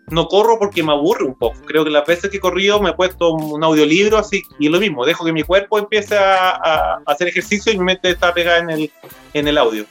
[0.07, 1.57] no corro porque me aburre un poco.
[1.65, 4.79] Creo que las veces que he corrido me he puesto un audiolibro así, y lo
[4.79, 8.69] mismo, dejo que mi cuerpo empiece a, hacer ejercicio y mi mente está pegada en
[8.69, 8.91] el,
[9.33, 9.85] en el audio.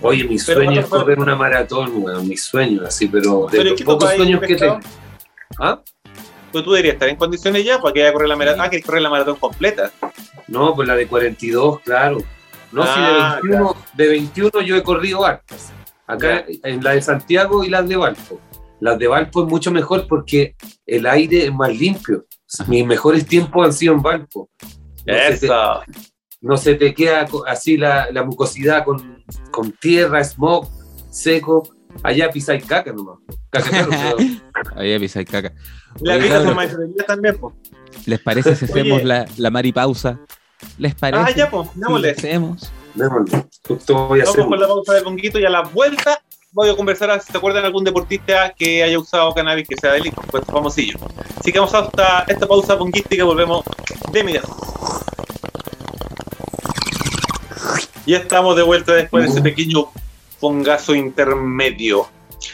[0.00, 3.70] Oye, mi Pero sueño es correr una maratón, weón, mi sueño, así, pero de Pero
[3.70, 4.78] los ¿qué pocos sueños que tengo.
[5.58, 5.80] ¿Ah?
[6.52, 8.60] Pero tú deberías estar en condiciones ya para que vaya a correr la maratón.
[8.64, 9.90] Ah, que correr la maratón completa.
[10.46, 12.18] No, pues la de 42, claro.
[12.70, 15.72] No, Ah, si de 21, de 21 yo he corrido hartas.
[16.06, 18.40] Acá en la de Santiago y las de Valpo.
[18.80, 20.54] Las de Valpo es mucho mejor porque
[20.86, 22.26] el aire es más limpio.
[22.66, 24.48] Mis mejores tiempos han sido en Valpo.
[25.06, 25.80] No se te, Eso.
[26.40, 30.68] no se te queda así la, la mucosidad con, con tierra, smog,
[31.10, 31.68] seco.
[32.02, 33.18] Allá pisáis caca nomás.
[33.50, 35.52] Caca, claro, pero- Ahí pisa caca.
[36.00, 37.54] La Oye, vida también, pues.
[38.06, 40.20] ¿Les parece si hacemos la, la maripausa?
[40.76, 41.22] ¿Les parece?
[41.26, 42.06] Ah, ya, pues, si démosle.
[42.08, 42.72] la hacemos?
[42.94, 43.46] Démosle.
[43.66, 44.36] Justo voy a hacer.
[44.36, 46.20] Vamos con la pausa de Ponguito y a la vuelta
[46.52, 49.92] voy a conversar a si te acuerdan algún deportista que haya usado cannabis que sea
[49.92, 50.98] delito, pues famosillo.
[51.38, 53.64] Así que vamos a esta, pausa ponguística y volvemos
[54.12, 54.56] de inmediato.
[58.06, 59.88] Ya estamos de vuelta después de ese pequeño
[60.40, 62.08] pongazo intermedio.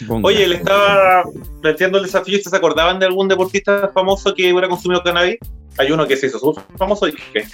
[0.08, 0.28] Ponga.
[0.28, 1.24] Oye, le estaba
[1.60, 2.36] planteando el desafío.
[2.36, 5.36] ¿Ustedes se acordaban de algún deportista famoso que hubiera consumido cannabis?
[5.78, 7.46] Hay uno que se hizo súper famoso y que.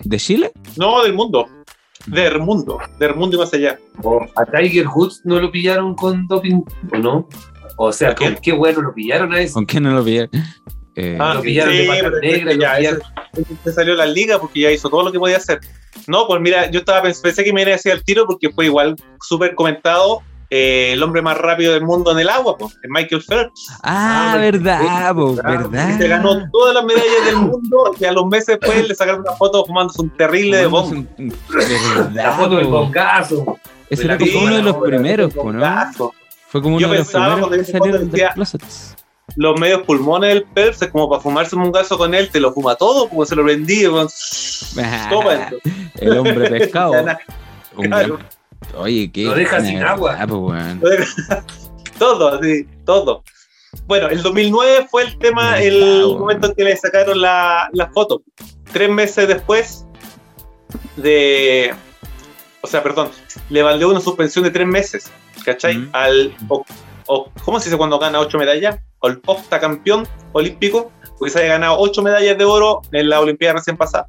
[0.00, 0.52] ¿De Chile?
[0.76, 1.46] No, del mundo.
[2.06, 2.78] Del mundo.
[2.98, 3.78] Del mundo y más allá.
[4.36, 7.28] ¿A Tiger Woods no lo pillaron con doping o no?
[7.76, 9.52] O sea, con qué bueno lo pillaron a ese.
[9.54, 10.18] ¿Con quién no lo vi?
[10.98, 13.00] Eh, Ah, lo pillaron sí, de ya, lo pillaron.
[13.34, 15.60] ese- ese se salió a la liga porque ya hizo todo lo que podía hacer.
[16.06, 18.50] No, pues mira, yo estaba pens- pensé que me iba a decir al tiro porque
[18.50, 22.78] fue igual súper comentado eh, el hombre más rápido del mundo en el agua, pues,
[22.82, 23.68] el Michael Phelps.
[23.82, 25.88] ah, Ah, verdad, po, verdad.
[25.90, 29.20] Y se ganó todas las medallas del mundo y a los meses después le sacaron
[29.22, 31.04] una foto fumándose un terrible de bomba.
[31.18, 33.58] Verdad, La foto del bongazo.
[33.90, 35.60] Ese de era como uno de los primeros, po, ¿no?
[36.48, 38.10] Fue como Yo uno de los pensaba primeros cuando que salieron.
[39.34, 42.52] Los medios pulmones del Phelps es como para fumarse un gaso con él, te lo
[42.52, 43.42] fuma todo, porque se lo
[43.90, 44.74] pues,
[45.10, 45.56] Toma esto.
[45.96, 46.92] El hombre pescado.
[47.76, 48.16] Un Claro.
[48.16, 48.26] gran-
[48.74, 49.24] Oye, qué.
[49.24, 50.26] Lo deja buena sin agua.
[50.26, 50.80] po, weón.
[51.98, 53.22] todo, así, todo.
[53.86, 58.22] Bueno, el 2009 fue el tema, el momento en que le sacaron la, la foto.
[58.72, 59.86] Tres meses después
[60.96, 61.74] de.
[62.62, 63.10] O sea, perdón,
[63.50, 65.10] le valió una suspensión de tres meses,
[65.44, 65.78] ¿cachai?
[65.78, 65.88] Mm.
[65.92, 66.34] Al.
[66.48, 66.64] o-
[67.06, 68.78] o- ¿Cómo se dice cuando gana ocho medallas?
[69.02, 73.76] Al octacampeón olímpico, porque se había ganado ocho medallas de oro en la Olimpiada recién
[73.76, 74.08] pasada.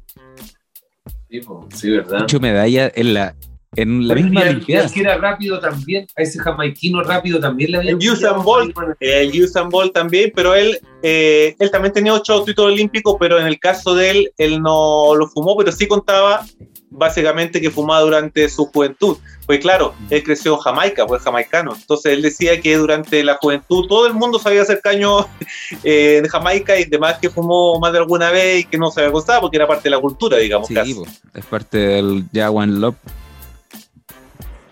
[1.30, 1.40] Sí,
[1.74, 2.22] sí, verdad.
[2.22, 3.34] Ocho medallas en la,
[3.76, 7.90] en la misma al que era rápido también, a ese jamaiquino rápido también le había
[7.92, 8.76] El Usain Bolt.
[9.00, 13.46] El Usain Bolt también, pero él, eh, él también tenía ocho títulos olímpicos, pero en
[13.46, 16.44] el caso de él, él no lo fumó, pero sí contaba
[16.90, 19.18] básicamente que fumaba durante su juventud.
[19.46, 21.74] Pues claro, él creció en Jamaica, pues jamaicano.
[21.74, 25.26] Entonces él decía que durante la juventud todo el mundo sabía hacer caño
[25.84, 29.00] eh, de Jamaica y demás que fumó más de alguna vez y que no se
[29.00, 30.68] había costado porque era parte de la cultura, digamos.
[30.68, 30.94] Sí, casi.
[30.94, 32.96] po, es parte del Ya One Love.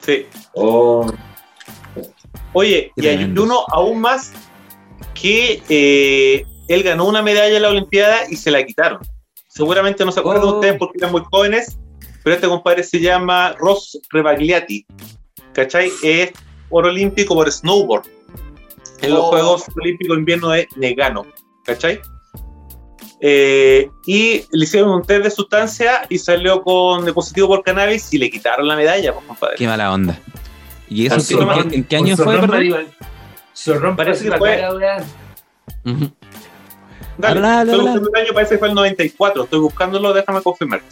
[0.06, 0.26] Sí.
[0.54, 1.06] Oh,
[2.52, 4.32] Oye, y hay uno aún más
[5.14, 9.00] que eh, él ganó una medalla en la Olimpiada y se la quitaron.
[9.48, 10.54] Seguramente no se acuerdan Oh.
[10.54, 11.78] ustedes porque eran muy jóvenes,
[12.22, 14.86] pero este compadre se llama Ross Rebagliati.
[15.52, 15.90] ¿Cachai?
[16.02, 16.32] Es
[16.70, 18.06] oro olímpico por snowboard
[19.02, 19.28] en los Oh.
[19.30, 21.26] Juegos Olímpicos Invierno de Negano.
[21.64, 22.00] ¿Cachai?
[23.20, 28.12] Eh, y le hicieron un test de sustancia y salió con de positivo por cannabis
[28.12, 29.56] y le quitaron la medalla, pues, compadre.
[29.56, 30.18] Qué mala onda.
[30.88, 32.86] ¿Y eso Al qué- en, qué, en qué año fue, perdón?
[33.56, 35.04] Zorrón Parece parece que la fue- cara.
[37.18, 37.90] Dale, Habla, habla, estoy habla.
[38.00, 39.44] buscando el año, parece que fue el 94.
[39.44, 40.82] Estoy buscándolo, déjame confirmar.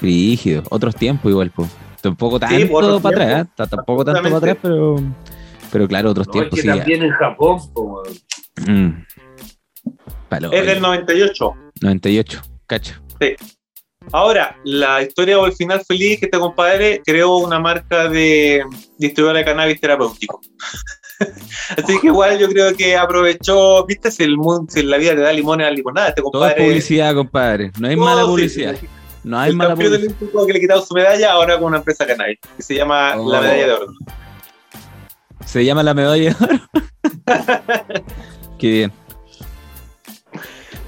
[0.00, 1.70] Rígido, otros tiempos igual, pues.
[2.02, 3.46] Tampoco tanto Sí, para atrás, tiempos.
[3.46, 3.52] ¿eh?
[3.56, 4.96] Ta- tampoco tanto para atrás, pero,
[5.72, 6.68] pero claro, otros No, es tiempos que sí.
[6.68, 7.58] también en Japón.
[8.66, 8.90] Mm.
[10.52, 11.54] Es del 98.
[11.80, 12.94] 98, cacho.
[14.12, 18.62] Ahora, la historia o el final feliz que este compadre creó una marca de
[18.98, 20.40] distribuidora de cannabis terapéutico.
[21.78, 25.20] Así que igual yo creo que aprovechó, viste, si, el mundo, si la vida te
[25.22, 26.64] da limones a limonada, este Todo es compadre.
[26.66, 27.72] publicidad, compadre.
[27.78, 28.76] No hay mala sí, publicidad.
[28.78, 28.86] sí.
[29.22, 30.18] No hay el mala campeón del publicidad.
[30.20, 33.30] Olímpico que le quitado su medalla ahora con una empresa cannabis, que se llama Oh.
[33.32, 33.86] la medalla de oro.
[35.46, 36.60] Se llama la medalla de oro.
[38.58, 38.92] Qué bien.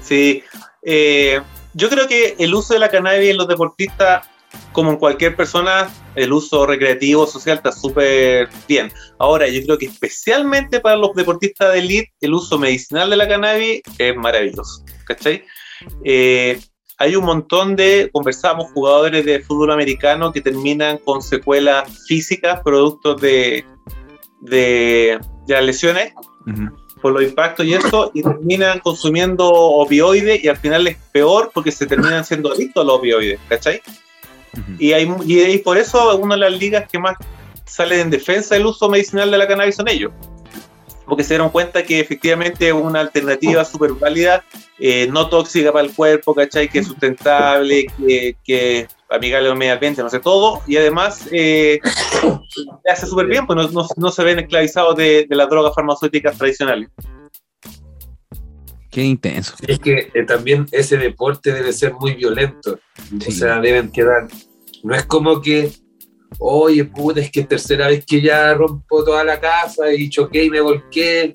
[0.07, 0.43] Sí,
[0.83, 1.41] eh,
[1.73, 4.25] yo creo que el uso de la cannabis en los deportistas,
[4.71, 8.91] como en cualquier persona, el uso recreativo, social está súper bien.
[9.19, 13.27] Ahora, yo creo que especialmente para los deportistas de elite, el uso medicinal de la
[13.27, 15.43] cannabis es maravilloso, ¿cachai?
[16.05, 16.59] Eh,
[16.97, 23.21] hay un montón de, conversamos, jugadores de fútbol americano que terminan con secuelas físicas, productos
[23.21, 23.65] de,
[24.41, 26.13] de, de las lesiones,
[26.47, 26.86] Ujú.
[27.01, 31.71] Por los impactos y eso, y terminan consumiendo opioides y al final es peor porque
[31.71, 33.81] se terminan siendo adictos a los opioides, ¿cachai?
[34.53, 34.71] Ujú.
[34.79, 37.15] Y, hay, y, y por eso una de las ligas que más
[37.65, 40.11] salen en defensa del uso medicinal de la cannabis son ellos.
[41.07, 44.43] Porque se dieron cuenta que efectivamente es una alternativa súper válida,
[44.77, 46.67] eh, no tóxica para el cuerpo, ¿cachai?
[46.69, 50.61] Que es sustentable, que, que es amigable al medio ambiente, no sé, todo.
[50.67, 51.79] Y además eh,
[52.83, 55.73] le hace súper bien, pues no, no- no se ven esclavizados de, de las drogas
[55.73, 56.89] farmacéuticas tradicionales.
[58.91, 59.53] Qué intenso.
[59.67, 62.79] Es que eh, también ese deporte debe ser muy violento.
[63.21, 63.29] Sí.
[63.29, 64.27] O sea, deben quedar.
[64.83, 65.71] No es como que,
[66.39, 70.45] oye, puta, es que es tercera vez que ya rompo toda la casa y choqué
[70.45, 71.33] y me volqué.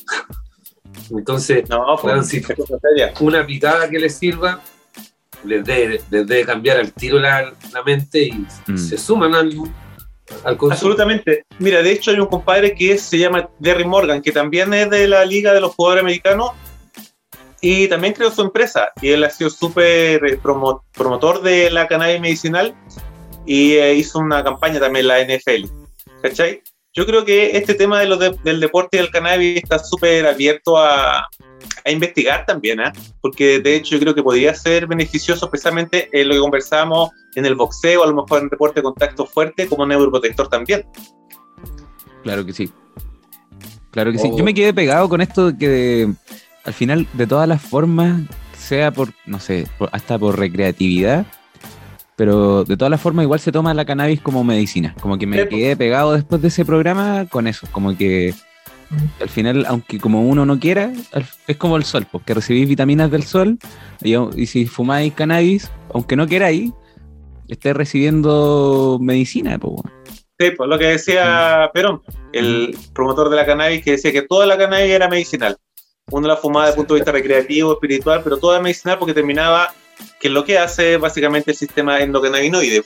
[1.10, 3.12] Entonces, No, pues, seria.
[3.20, 4.60] una picada que les sirva
[5.44, 8.76] les debe, les debe cambiar al tiro la, la mente y Mm.
[8.78, 9.52] se suman al,
[10.44, 10.72] al consumo.
[10.72, 11.44] Absolutamente.
[11.58, 15.08] Mira, de hecho hay un compadre que se llama Derry Morgan, que también es de
[15.08, 16.52] la Liga de los Jugadores Americanos
[17.60, 18.92] y también creó su empresa.
[19.00, 22.74] Y él ha sido súper eh, promo- promotor de la cannabis medicinal
[23.46, 25.66] y eh, hizo una campaña también en la NFL.
[26.22, 26.62] ¿Cachai?
[26.94, 30.26] Yo creo que este tema de los de- del deporte y del cannabis está súper
[30.26, 31.20] abierto a,
[31.84, 32.92] a investigar también, ¿ah?
[33.22, 37.46] porque de hecho yo creo que podría ser beneficioso especialmente en lo que conversamos en
[37.46, 40.84] el boxeo, a lo mejor en deporte de contacto fuerte, como neuroprotector también.
[42.22, 42.70] Claro que sí.
[43.90, 44.28] Claro que sí.
[44.30, 44.36] Oh.
[44.38, 46.12] Yo me quedé pegado con esto de que
[46.64, 48.20] al final, de todas las formas,
[48.56, 51.26] sea por, no sé, por- hasta por recreatividad,
[52.16, 54.94] pero de todas las formas igual se toma la cannabis como medicina.
[55.00, 57.66] Como que me quedé pegado después de ese programa con eso.
[57.72, 58.34] Como que
[59.20, 60.92] al final, aunque como uno no quiera,
[61.46, 63.58] es como el sol, porque recibís vitaminas del sol
[64.02, 66.72] y, y si fumáis cannabis, aunque no queráis,
[67.48, 69.58] estés recibiendo medicina.
[69.60, 69.90] weón.
[70.38, 72.02] Sí, pues lo que decía Perón,
[72.32, 75.56] el promotor de la cannabis, que decía que toda la cannabis era medicinal.
[76.10, 79.72] Uno la fumaba desde el punto de vista recreativo, espiritual, pero toda medicinal porque terminaba,
[80.20, 82.82] que lo que hace básicamente el sistema endocannabinoide,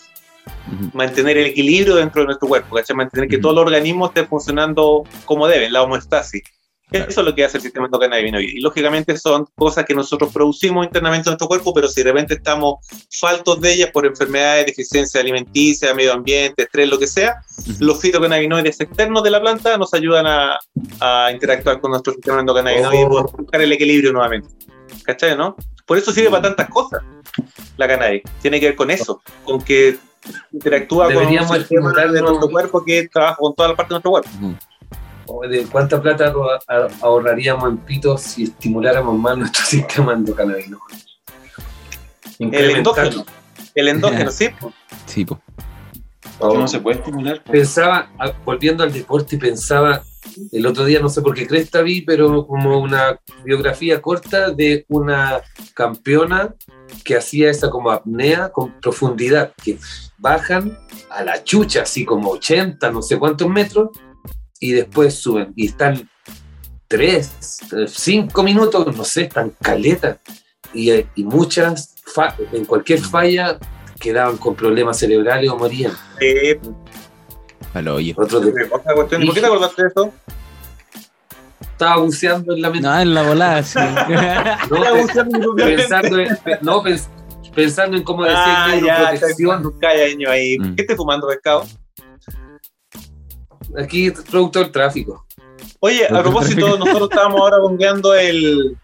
[0.93, 2.97] mantener el equilibrio dentro de nuestro cuerpo, ¿cachai?
[2.97, 3.43] mantener que Ujú.
[3.43, 6.43] todo el organismo esté funcionando como debe, la homeostasis.
[6.89, 7.07] Claro.
[7.11, 8.53] Eso es lo que hace el sistema endocannabinoide.
[8.59, 12.35] Y lógicamente son cosas que nosotros producimos internamente en nuestro cuerpo, pero si de repente
[12.35, 12.77] estamos
[13.11, 17.73] faltos de ellas por enfermedades, deficiencia alimenticia, medio ambiente, estrés, lo que sea, Ujú.
[17.85, 20.59] los fitocannabinoides externos de la planta nos ayudan a,
[21.01, 23.09] a interactuar con nuestro sistema endocannabinoide y Oh.
[23.09, 24.49] poder buscar el equilibrio nuevamente.
[25.07, 25.57] ¿Cachai, no?
[25.87, 27.03] Por eso sirve para tantas cosas
[27.77, 28.23] la cannabis.
[28.43, 29.99] Tiene que ver con eso, con que
[30.53, 33.95] interactúa Deberíamos con un sistema de nuestro cuerpo que trabaja con toda la parte de
[33.95, 34.31] nuestro cuerpo.
[35.27, 36.33] O de ¿Cuánta plata
[37.01, 40.81] ahorraríamos en pitos si estimuláramos más nuestro sistema endocannabino?
[42.39, 43.25] El endógeno.
[43.75, 44.51] El endógeno, sí.
[45.07, 45.41] Sí, po.
[46.39, 46.57] Oh.
[46.57, 47.43] no se puede estimular.
[47.45, 47.61] pues.
[47.61, 48.11] Pensaba,
[48.45, 50.03] volviendo al deporte, pensaba
[50.53, 54.85] el otro día, no sé por qué cresta vi, pero como una biografía corta de
[54.89, 55.41] una
[55.75, 56.55] campeona
[57.05, 59.79] que hacía esa como apnea con profundidad, que
[60.19, 60.79] bajan
[61.11, 63.91] a la chucha, así como 80, no sé cuántos metros,
[64.61, 65.53] y después suben.
[65.57, 66.09] Y están
[66.89, 70.19] tres, eh, cinco minutos, no sé, están caletas.
[70.73, 71.95] Y, eh, y muchas,
[72.53, 73.59] en cualquier falla,
[74.07, 75.93] quedaban con problemas cerebrales o morían.
[76.21, 76.59] Eh,
[77.75, 78.15] Al hoyo.
[78.17, 79.23] Otro de- otra cuestión.
[79.23, 80.13] ¿Y ¿Por qué te acordaste de eso?
[81.61, 82.87] estaba buceando en la mente.
[82.89, 83.79] No, en la volada, sí.
[84.71, 87.09] No, pe- pensando, en, no, pens-
[87.55, 89.31] pensando en cómo decir Ah, ya, neuroprotección.
[89.51, 90.59] fumando un callaño ahí.
[90.59, 90.75] Mm.
[90.75, 91.67] ¿Qué estás fumando, pescado?
[93.79, 95.27] Aquí, producto del tráfico.
[95.81, 98.77] Oye, a propósito, nosotros estábamos ahora bongueando el,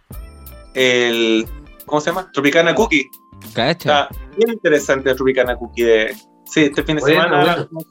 [0.74, 1.46] el.
[1.86, 2.30] ¿Cómo se llama?
[2.32, 3.06] Tropicana Cookie.
[3.54, 4.02] Cacha.
[4.02, 6.16] Está bien interesante el Tropicana Cookie de.
[6.44, 7.68] Sí, este fin de Bueno, semana.
[7.70, 7.86] bueno.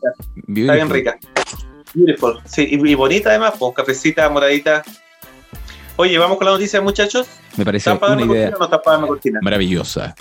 [0.56, 1.18] Está bien rica.
[1.94, 2.40] Beautiful.
[2.46, 4.84] Sí, y, y bonita además, con cafecita moradita.
[5.98, 7.28] Oye, vamos con la noticia, muchachos.
[7.58, 10.16] Me parece ¿Están para una idea cortina o no maravillosa.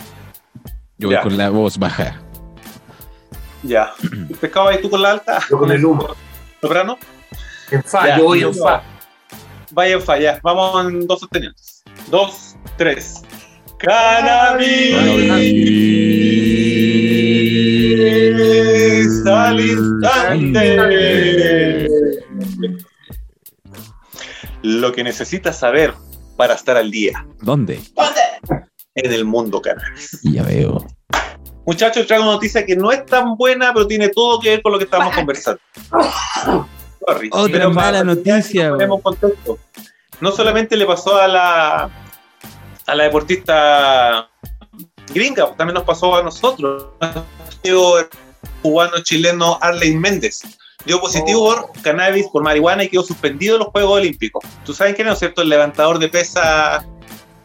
[0.99, 1.23] Yo voy Ya.
[1.23, 2.21] con la voz baja.
[3.63, 3.93] Ya.
[4.41, 5.41] ¿Pescado ahí tú con la alta?
[5.49, 6.09] Yo con el humo.
[6.61, 6.99] ¿Soprano?
[7.71, 8.83] En fa, Ya, yo voy en fa.
[9.71, 10.41] Vaya en falla.
[10.43, 11.83] Vamos en dos sostenidos.
[12.11, 13.23] Dos, tres.
[13.81, 14.97] Cannabis
[19.27, 20.77] al instante.
[24.63, 25.95] Lo que necesitas saber
[26.37, 27.81] para estar al día ¿Dónde?
[28.95, 30.21] en el mundo cannabis.
[30.23, 30.87] Ya veo.
[31.65, 34.73] Muchachos, traigo una noticia que no es tan buena, pero tiene todo que ver con
[34.73, 35.61] lo que estamos conversando.
[37.07, 37.31] Sorry.
[37.33, 38.73] Otra mala noticia,
[39.03, 39.59] contexto.
[40.21, 41.91] No solamente le pasó a la
[42.91, 44.29] a la deportista
[45.15, 46.87] gringa, también nos pasó a nosotros.
[47.63, 48.09] El
[48.63, 50.43] cubano chileno Arley Méndez
[50.85, 51.67] dio positivo Oh.
[51.73, 54.45] por cannabis por marihuana y quedó suspendido de los Juegos Olímpicos.
[54.65, 55.43] Tú sabes quién es, ¿no es cierto?
[55.43, 56.85] El levantador de pesa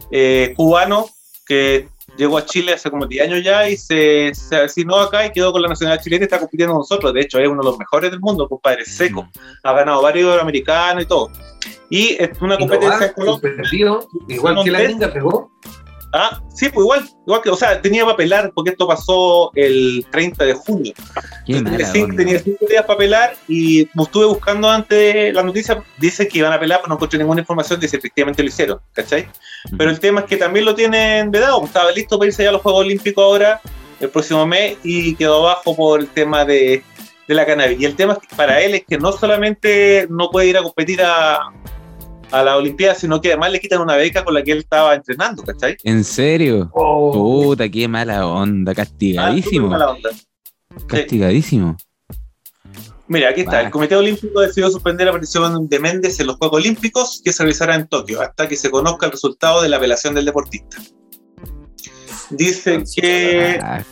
[0.10, 1.10] eh, cubano
[1.46, 5.32] que llegó a Chile hace como 10 años ya y se, se asignó acá y
[5.32, 7.14] quedó con la nacionalidad chilena y está compitiendo con nosotros.
[7.14, 9.30] De hecho, es uno de los mejores del mundo, compadre, seco.
[9.64, 11.30] Ha ganado varios americanos y todo.
[11.90, 13.14] Y es una competencia
[14.28, 15.52] igual que la gringa pegó.
[16.18, 20.06] Ah, sí, pues igual, igual que, o sea, tenía para pelar porque esto pasó el
[20.12, 20.94] 30 de junio.
[21.46, 22.18] Qué Tenía mala cinco, onda.
[22.24, 26.60] tenía cinco días para pelar y estuve buscando antes la noticia, dice que iban a
[26.60, 29.28] pelar, pero no encontré ninguna información de si efectivamente lo hicieron, ¿cachai?
[29.78, 32.50] Pero el tema es que también lo tienen vedado, pues, estaba listo para irse ya
[32.50, 33.60] a los Juegos Olímpicos ahora,
[34.00, 36.82] el próximo mes, y quedó abajo por el tema de,
[37.28, 37.82] de la cannabis.
[37.82, 40.64] Y el tema es que para él es que no solamente no puede ir a
[40.64, 41.52] competir a,
[42.32, 44.94] a la Olimpiada, sino que además le quitan una beca con la que él estaba
[44.96, 45.78] entrenando, ¿cachai?
[45.84, 46.70] ¿En serio?
[46.74, 48.72] Oh, Puta, qué mala onda.
[48.72, 49.68] Ah, Castigadísimo.
[49.68, 50.10] súper mala onda.
[50.88, 51.78] Castigadísimo.
[53.08, 53.54] Mira, aquí está.
[53.54, 53.66] Vale.
[53.66, 57.44] El Comité Olímpico decidió suspender la participación de Méndez en los Juegos Olímpicos que se
[57.44, 60.78] realizará en Tokio hasta que se conozca el resultado de la apelación del deportista.
[62.32, 63.60] Dice que.
[63.62, 63.84] Ah,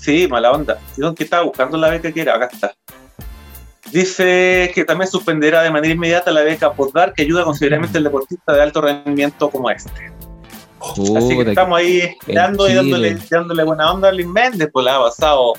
[0.00, 0.78] Sí, mala onda.
[0.90, 2.36] Dijeron que estaba buscando la beca que era.
[2.36, 2.74] Acá está.
[3.94, 8.02] Dice que también suspenderá de manera inmediata la beca por dar que ayuda considerablemente al
[8.02, 10.10] deportista de alto rendimiento como este.
[11.16, 14.96] Así que estamos ahí esperando y dándole, dándole buena onda a Lin Méndez, pues la
[14.96, 15.52] ha pasado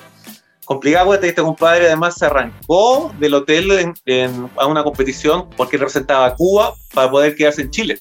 [0.66, 5.78] complicado, porque este compadre además se arrancó del hotel en- en- a una competición porque
[5.78, 8.00] representaba a Cuba para poder quedarse en Chile.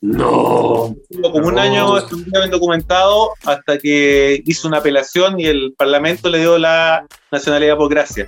[0.00, 0.96] no.
[1.10, 1.60] Estuvo como un No.
[1.60, 7.76] año estuvieron documentado hasta que hizo una apelación y el Parlamento le dio la nacionalidad
[7.76, 8.26] por gracia.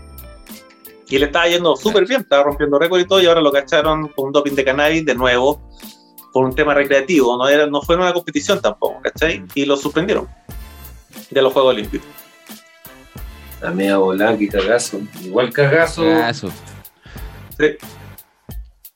[1.14, 4.08] Y le estaba yendo súper bien, estaba rompiendo récord y todo, y ahora lo cacharon
[4.08, 5.60] con un doping de cannabis de nuevo
[6.32, 9.44] por un tema recreativo, no, era, no fue una competición tampoco, ¿cachai?
[9.54, 10.26] Y lo suspendieron
[11.30, 12.08] de los Juegos Olímpicos.
[13.60, 14.98] La media volada, qué cagazo.
[15.22, 16.02] Igual cagazo.
[16.02, 16.48] cagazo.
[17.56, 17.76] Sí.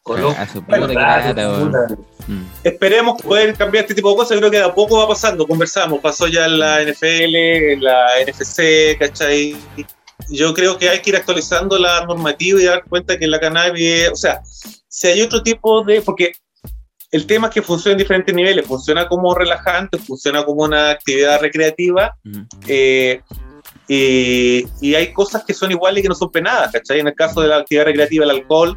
[0.02, 1.96] Colo- Cagazo, Bueno, Claro.
[2.26, 2.42] Mm.
[2.64, 6.00] Esperemos poder cambiar este tipo de cosas, creo que de a poco va pasando, conversamos,
[6.00, 7.34] pasó ya en la NFL,
[7.74, 9.56] en la NFC, ¿cachai?
[10.30, 14.10] Yo creo que hay que ir actualizando la normativa y dar cuenta que la cannabis,
[14.12, 14.42] o sea,
[14.88, 16.32] si hay otro tipo de, porque
[17.10, 21.40] el tema es que funciona en diferentes niveles, funciona como relajante, funciona como una actividad
[21.40, 22.14] recreativa,
[22.66, 23.22] eh,
[23.88, 27.00] y, y hay cosas que son iguales y que no son penadas, ¿cachai?
[27.00, 28.76] En el caso de la actividad recreativa, el alcohol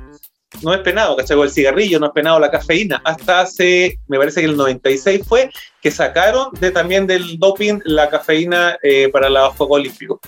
[0.61, 1.37] no es penado, ¿cachai?
[1.37, 3.01] O el cigarrillo no es penado, la cafeína.
[3.03, 5.49] Hasta hace, me parece que el 96 fue,
[5.81, 10.19] que sacaron de, también del doping la cafeína eh, para los Juegos Olímpicos.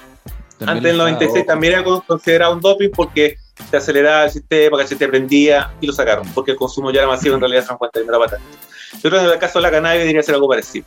[0.66, 3.38] También Antes del estaba- 96 también era con- considerado un doping porque
[3.70, 7.00] te aceleraba el sistema, que se te prendía y lo sacaron, porque el consumo ya
[7.02, 8.48] era masivo, en realidad se cuenta era para tanto.
[9.02, 10.86] Yo creo que en el caso de la cannabis debería ser algo parecido.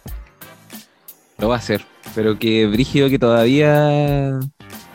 [1.38, 1.84] Lo va a hacer.
[2.14, 4.38] Pero que brígido que todavía.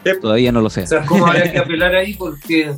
[0.03, 0.11] Sí.
[0.19, 0.81] Todavía no lo sé.
[0.81, 2.73] Quizás cómo habrá que apelar ahí porque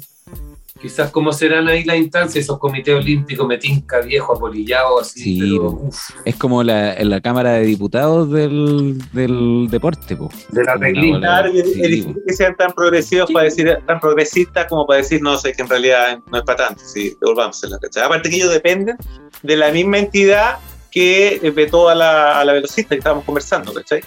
[0.84, 5.80] quizás cómo serán ahí las instancias, esos comités olímpicos, metinca viejo, apolillado, así, Sí, pero
[6.26, 10.30] Es como la, en la Cámara de Diputados del, del deporte, po.
[10.50, 11.44] de la reglina.
[11.50, 15.38] Sí, es difícil que sean tan progresivos para decir, tan progresistas como para decir, no
[15.38, 18.04] sé, que en realidad no es para tanto, sí, devolvámosela, ¿cachai?
[18.04, 18.98] Aparte que ellos dependen
[19.42, 20.58] de la misma entidad
[20.92, 24.02] que eh, vetó a la, a la velocista que estábamos conversando, ¿cachai?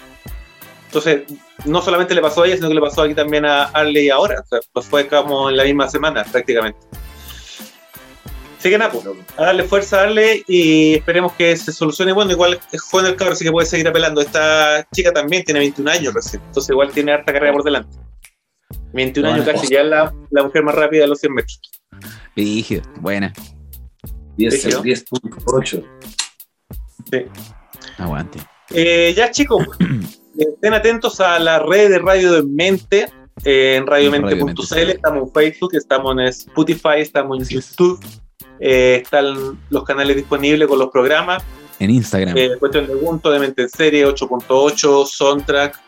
[0.87, 1.22] Entonces,
[1.64, 4.41] no solamente le pasó a ella, sino que le pasó aquí también a Arley ahora,
[4.41, 6.78] o sea, pues fue como en la misma semana prácticamente.
[8.59, 9.05] Así que nada, pues,
[9.37, 12.12] a darle fuerza a Arley y esperemos que se solucione.
[12.12, 14.20] Bueno, igual es joven el cabro, así que puede seguir apelando.
[14.20, 17.97] Esta chica también tiene 21 años recién, entonces igual tiene harta carrera por delante.
[18.93, 21.61] 21 años casi, ya es la, la mujer más rápida de los 100 metros.
[22.34, 22.82] Brígido.
[23.01, 23.32] Buena.
[24.37, 24.82] 10, Rígido.
[24.82, 25.84] 10.8.
[27.99, 28.39] Aguante.
[28.70, 29.66] Eh, ya chicos,
[30.39, 33.09] estén atentos a la red de Radio de Mente,
[33.45, 34.93] eh, en radiomente.cl, Radiomente.
[34.93, 38.05] estamos en Facebook, estamos en Spotify, estamos en YouTube,
[38.61, 41.43] eh, están los canales disponibles con los programas.
[41.78, 42.37] En Instagram.
[42.37, 45.78] Eh, cuestión de punto, de mente en serie, 8.8, Soundtrack.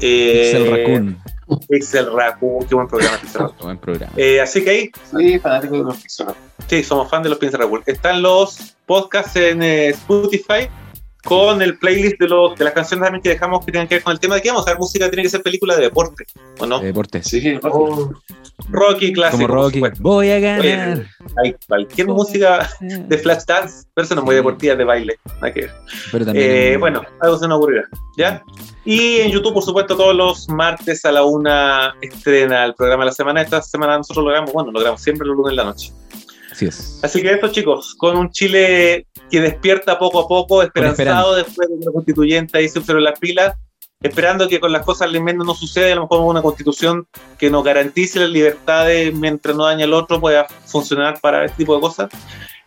[0.00, 1.18] Eh, Pixel Raccoon.
[1.68, 3.16] Pixel Raccoon, qué buen programa.
[3.18, 3.58] Pixel Raccoon.
[3.62, 4.12] Buen programa.
[4.16, 6.26] Eh, así que ahí, Sí, fanático de los Pixel.
[6.66, 7.82] sí, somos fan de los Pixel Raccoon.
[7.86, 10.68] Están los podcasts en eh, Spotify
[11.28, 14.04] con el playlist de, los, de las canciones también que dejamos que tienen que ver
[14.04, 16.24] con el tema de que vamos a ver música, tiene que ser película de deporte,
[16.58, 16.78] ¿o no?
[16.80, 17.26] De deportes.
[17.26, 18.10] Sí, Oh,
[18.70, 19.42] Rocky, clásico.
[19.46, 19.80] Como Rocky.
[20.00, 21.06] Voy a ganar.
[21.42, 24.36] Hay cualquier música de Flashdance, pero eso no es muy Sí.
[24.36, 25.18] deportiva de baile.
[25.54, 25.70] que ver.
[26.12, 26.50] Pero también.
[26.50, 27.84] Eh, en- bueno, algo se nos ocurrirá.
[28.16, 28.42] ¿Ya?
[28.84, 33.10] Y en YouTube, por supuesto, todos los martes a la una estrena el programa de
[33.10, 33.42] la semana.
[33.42, 35.92] Esta semana nosotros lo grabamos, bueno, lo grabamos siempre los lunes en la noche.
[36.50, 36.98] Así es.
[37.04, 41.78] Así que esto, chicos, con un Chile que despierta poco a poco, esperanzado después de
[41.78, 43.54] que la constituyente ahí se las pilas,
[44.00, 47.06] esperando que con las cosas al menos no suceda y a lo mejor una constitución
[47.38, 51.74] que nos garantice las libertades mientras no daña al otro pueda funcionar para este tipo
[51.74, 52.08] de cosas.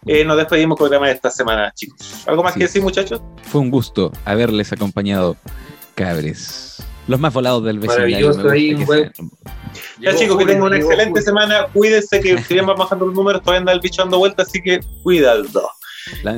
[0.06, 2.28] Eh, nos despedimos con el programa de esta semana, chicos.
[2.28, 2.60] ¿Algo más Sí.
[2.60, 3.22] que decir, muchachos?
[3.44, 5.38] Fue un gusto haberles acompañado,
[5.96, 6.84] cabres.
[7.08, 8.30] Los más volados del vecindario.
[8.36, 9.12] Maravilloso ahí, sean.
[10.00, 11.24] Ya chicos, que tengan una excelente Julio.
[11.26, 11.66] semana.
[11.74, 14.62] Cuídense que si bien van bajando los números, todavía anda el bicho dando vueltas, así
[14.62, 15.44] que cuidado.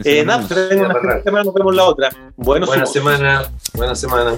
[0.03, 2.09] Eh, nada, que tengan una semana, nos vemos la otra.
[2.35, 2.93] Bueno, Buena somos.
[2.93, 3.43] semana,
[3.73, 4.33] buena semana.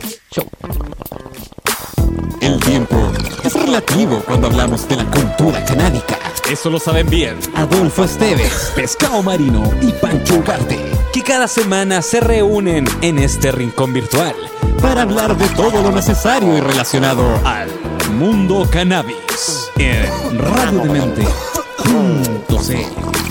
[2.41, 2.95] El tiempo
[3.43, 6.19] es relativo cuando hablamos de la cultura canábica.
[6.49, 10.79] Eso lo saben bien Adolfo Esteves, Pescado Marino y Pancho Ugarte,
[11.11, 14.35] que cada semana se reúnen en este rincón virtual
[14.79, 17.67] para hablar de todo lo necesario y relacionado al
[18.13, 23.24] mundo cannabis en radiodemente.cl.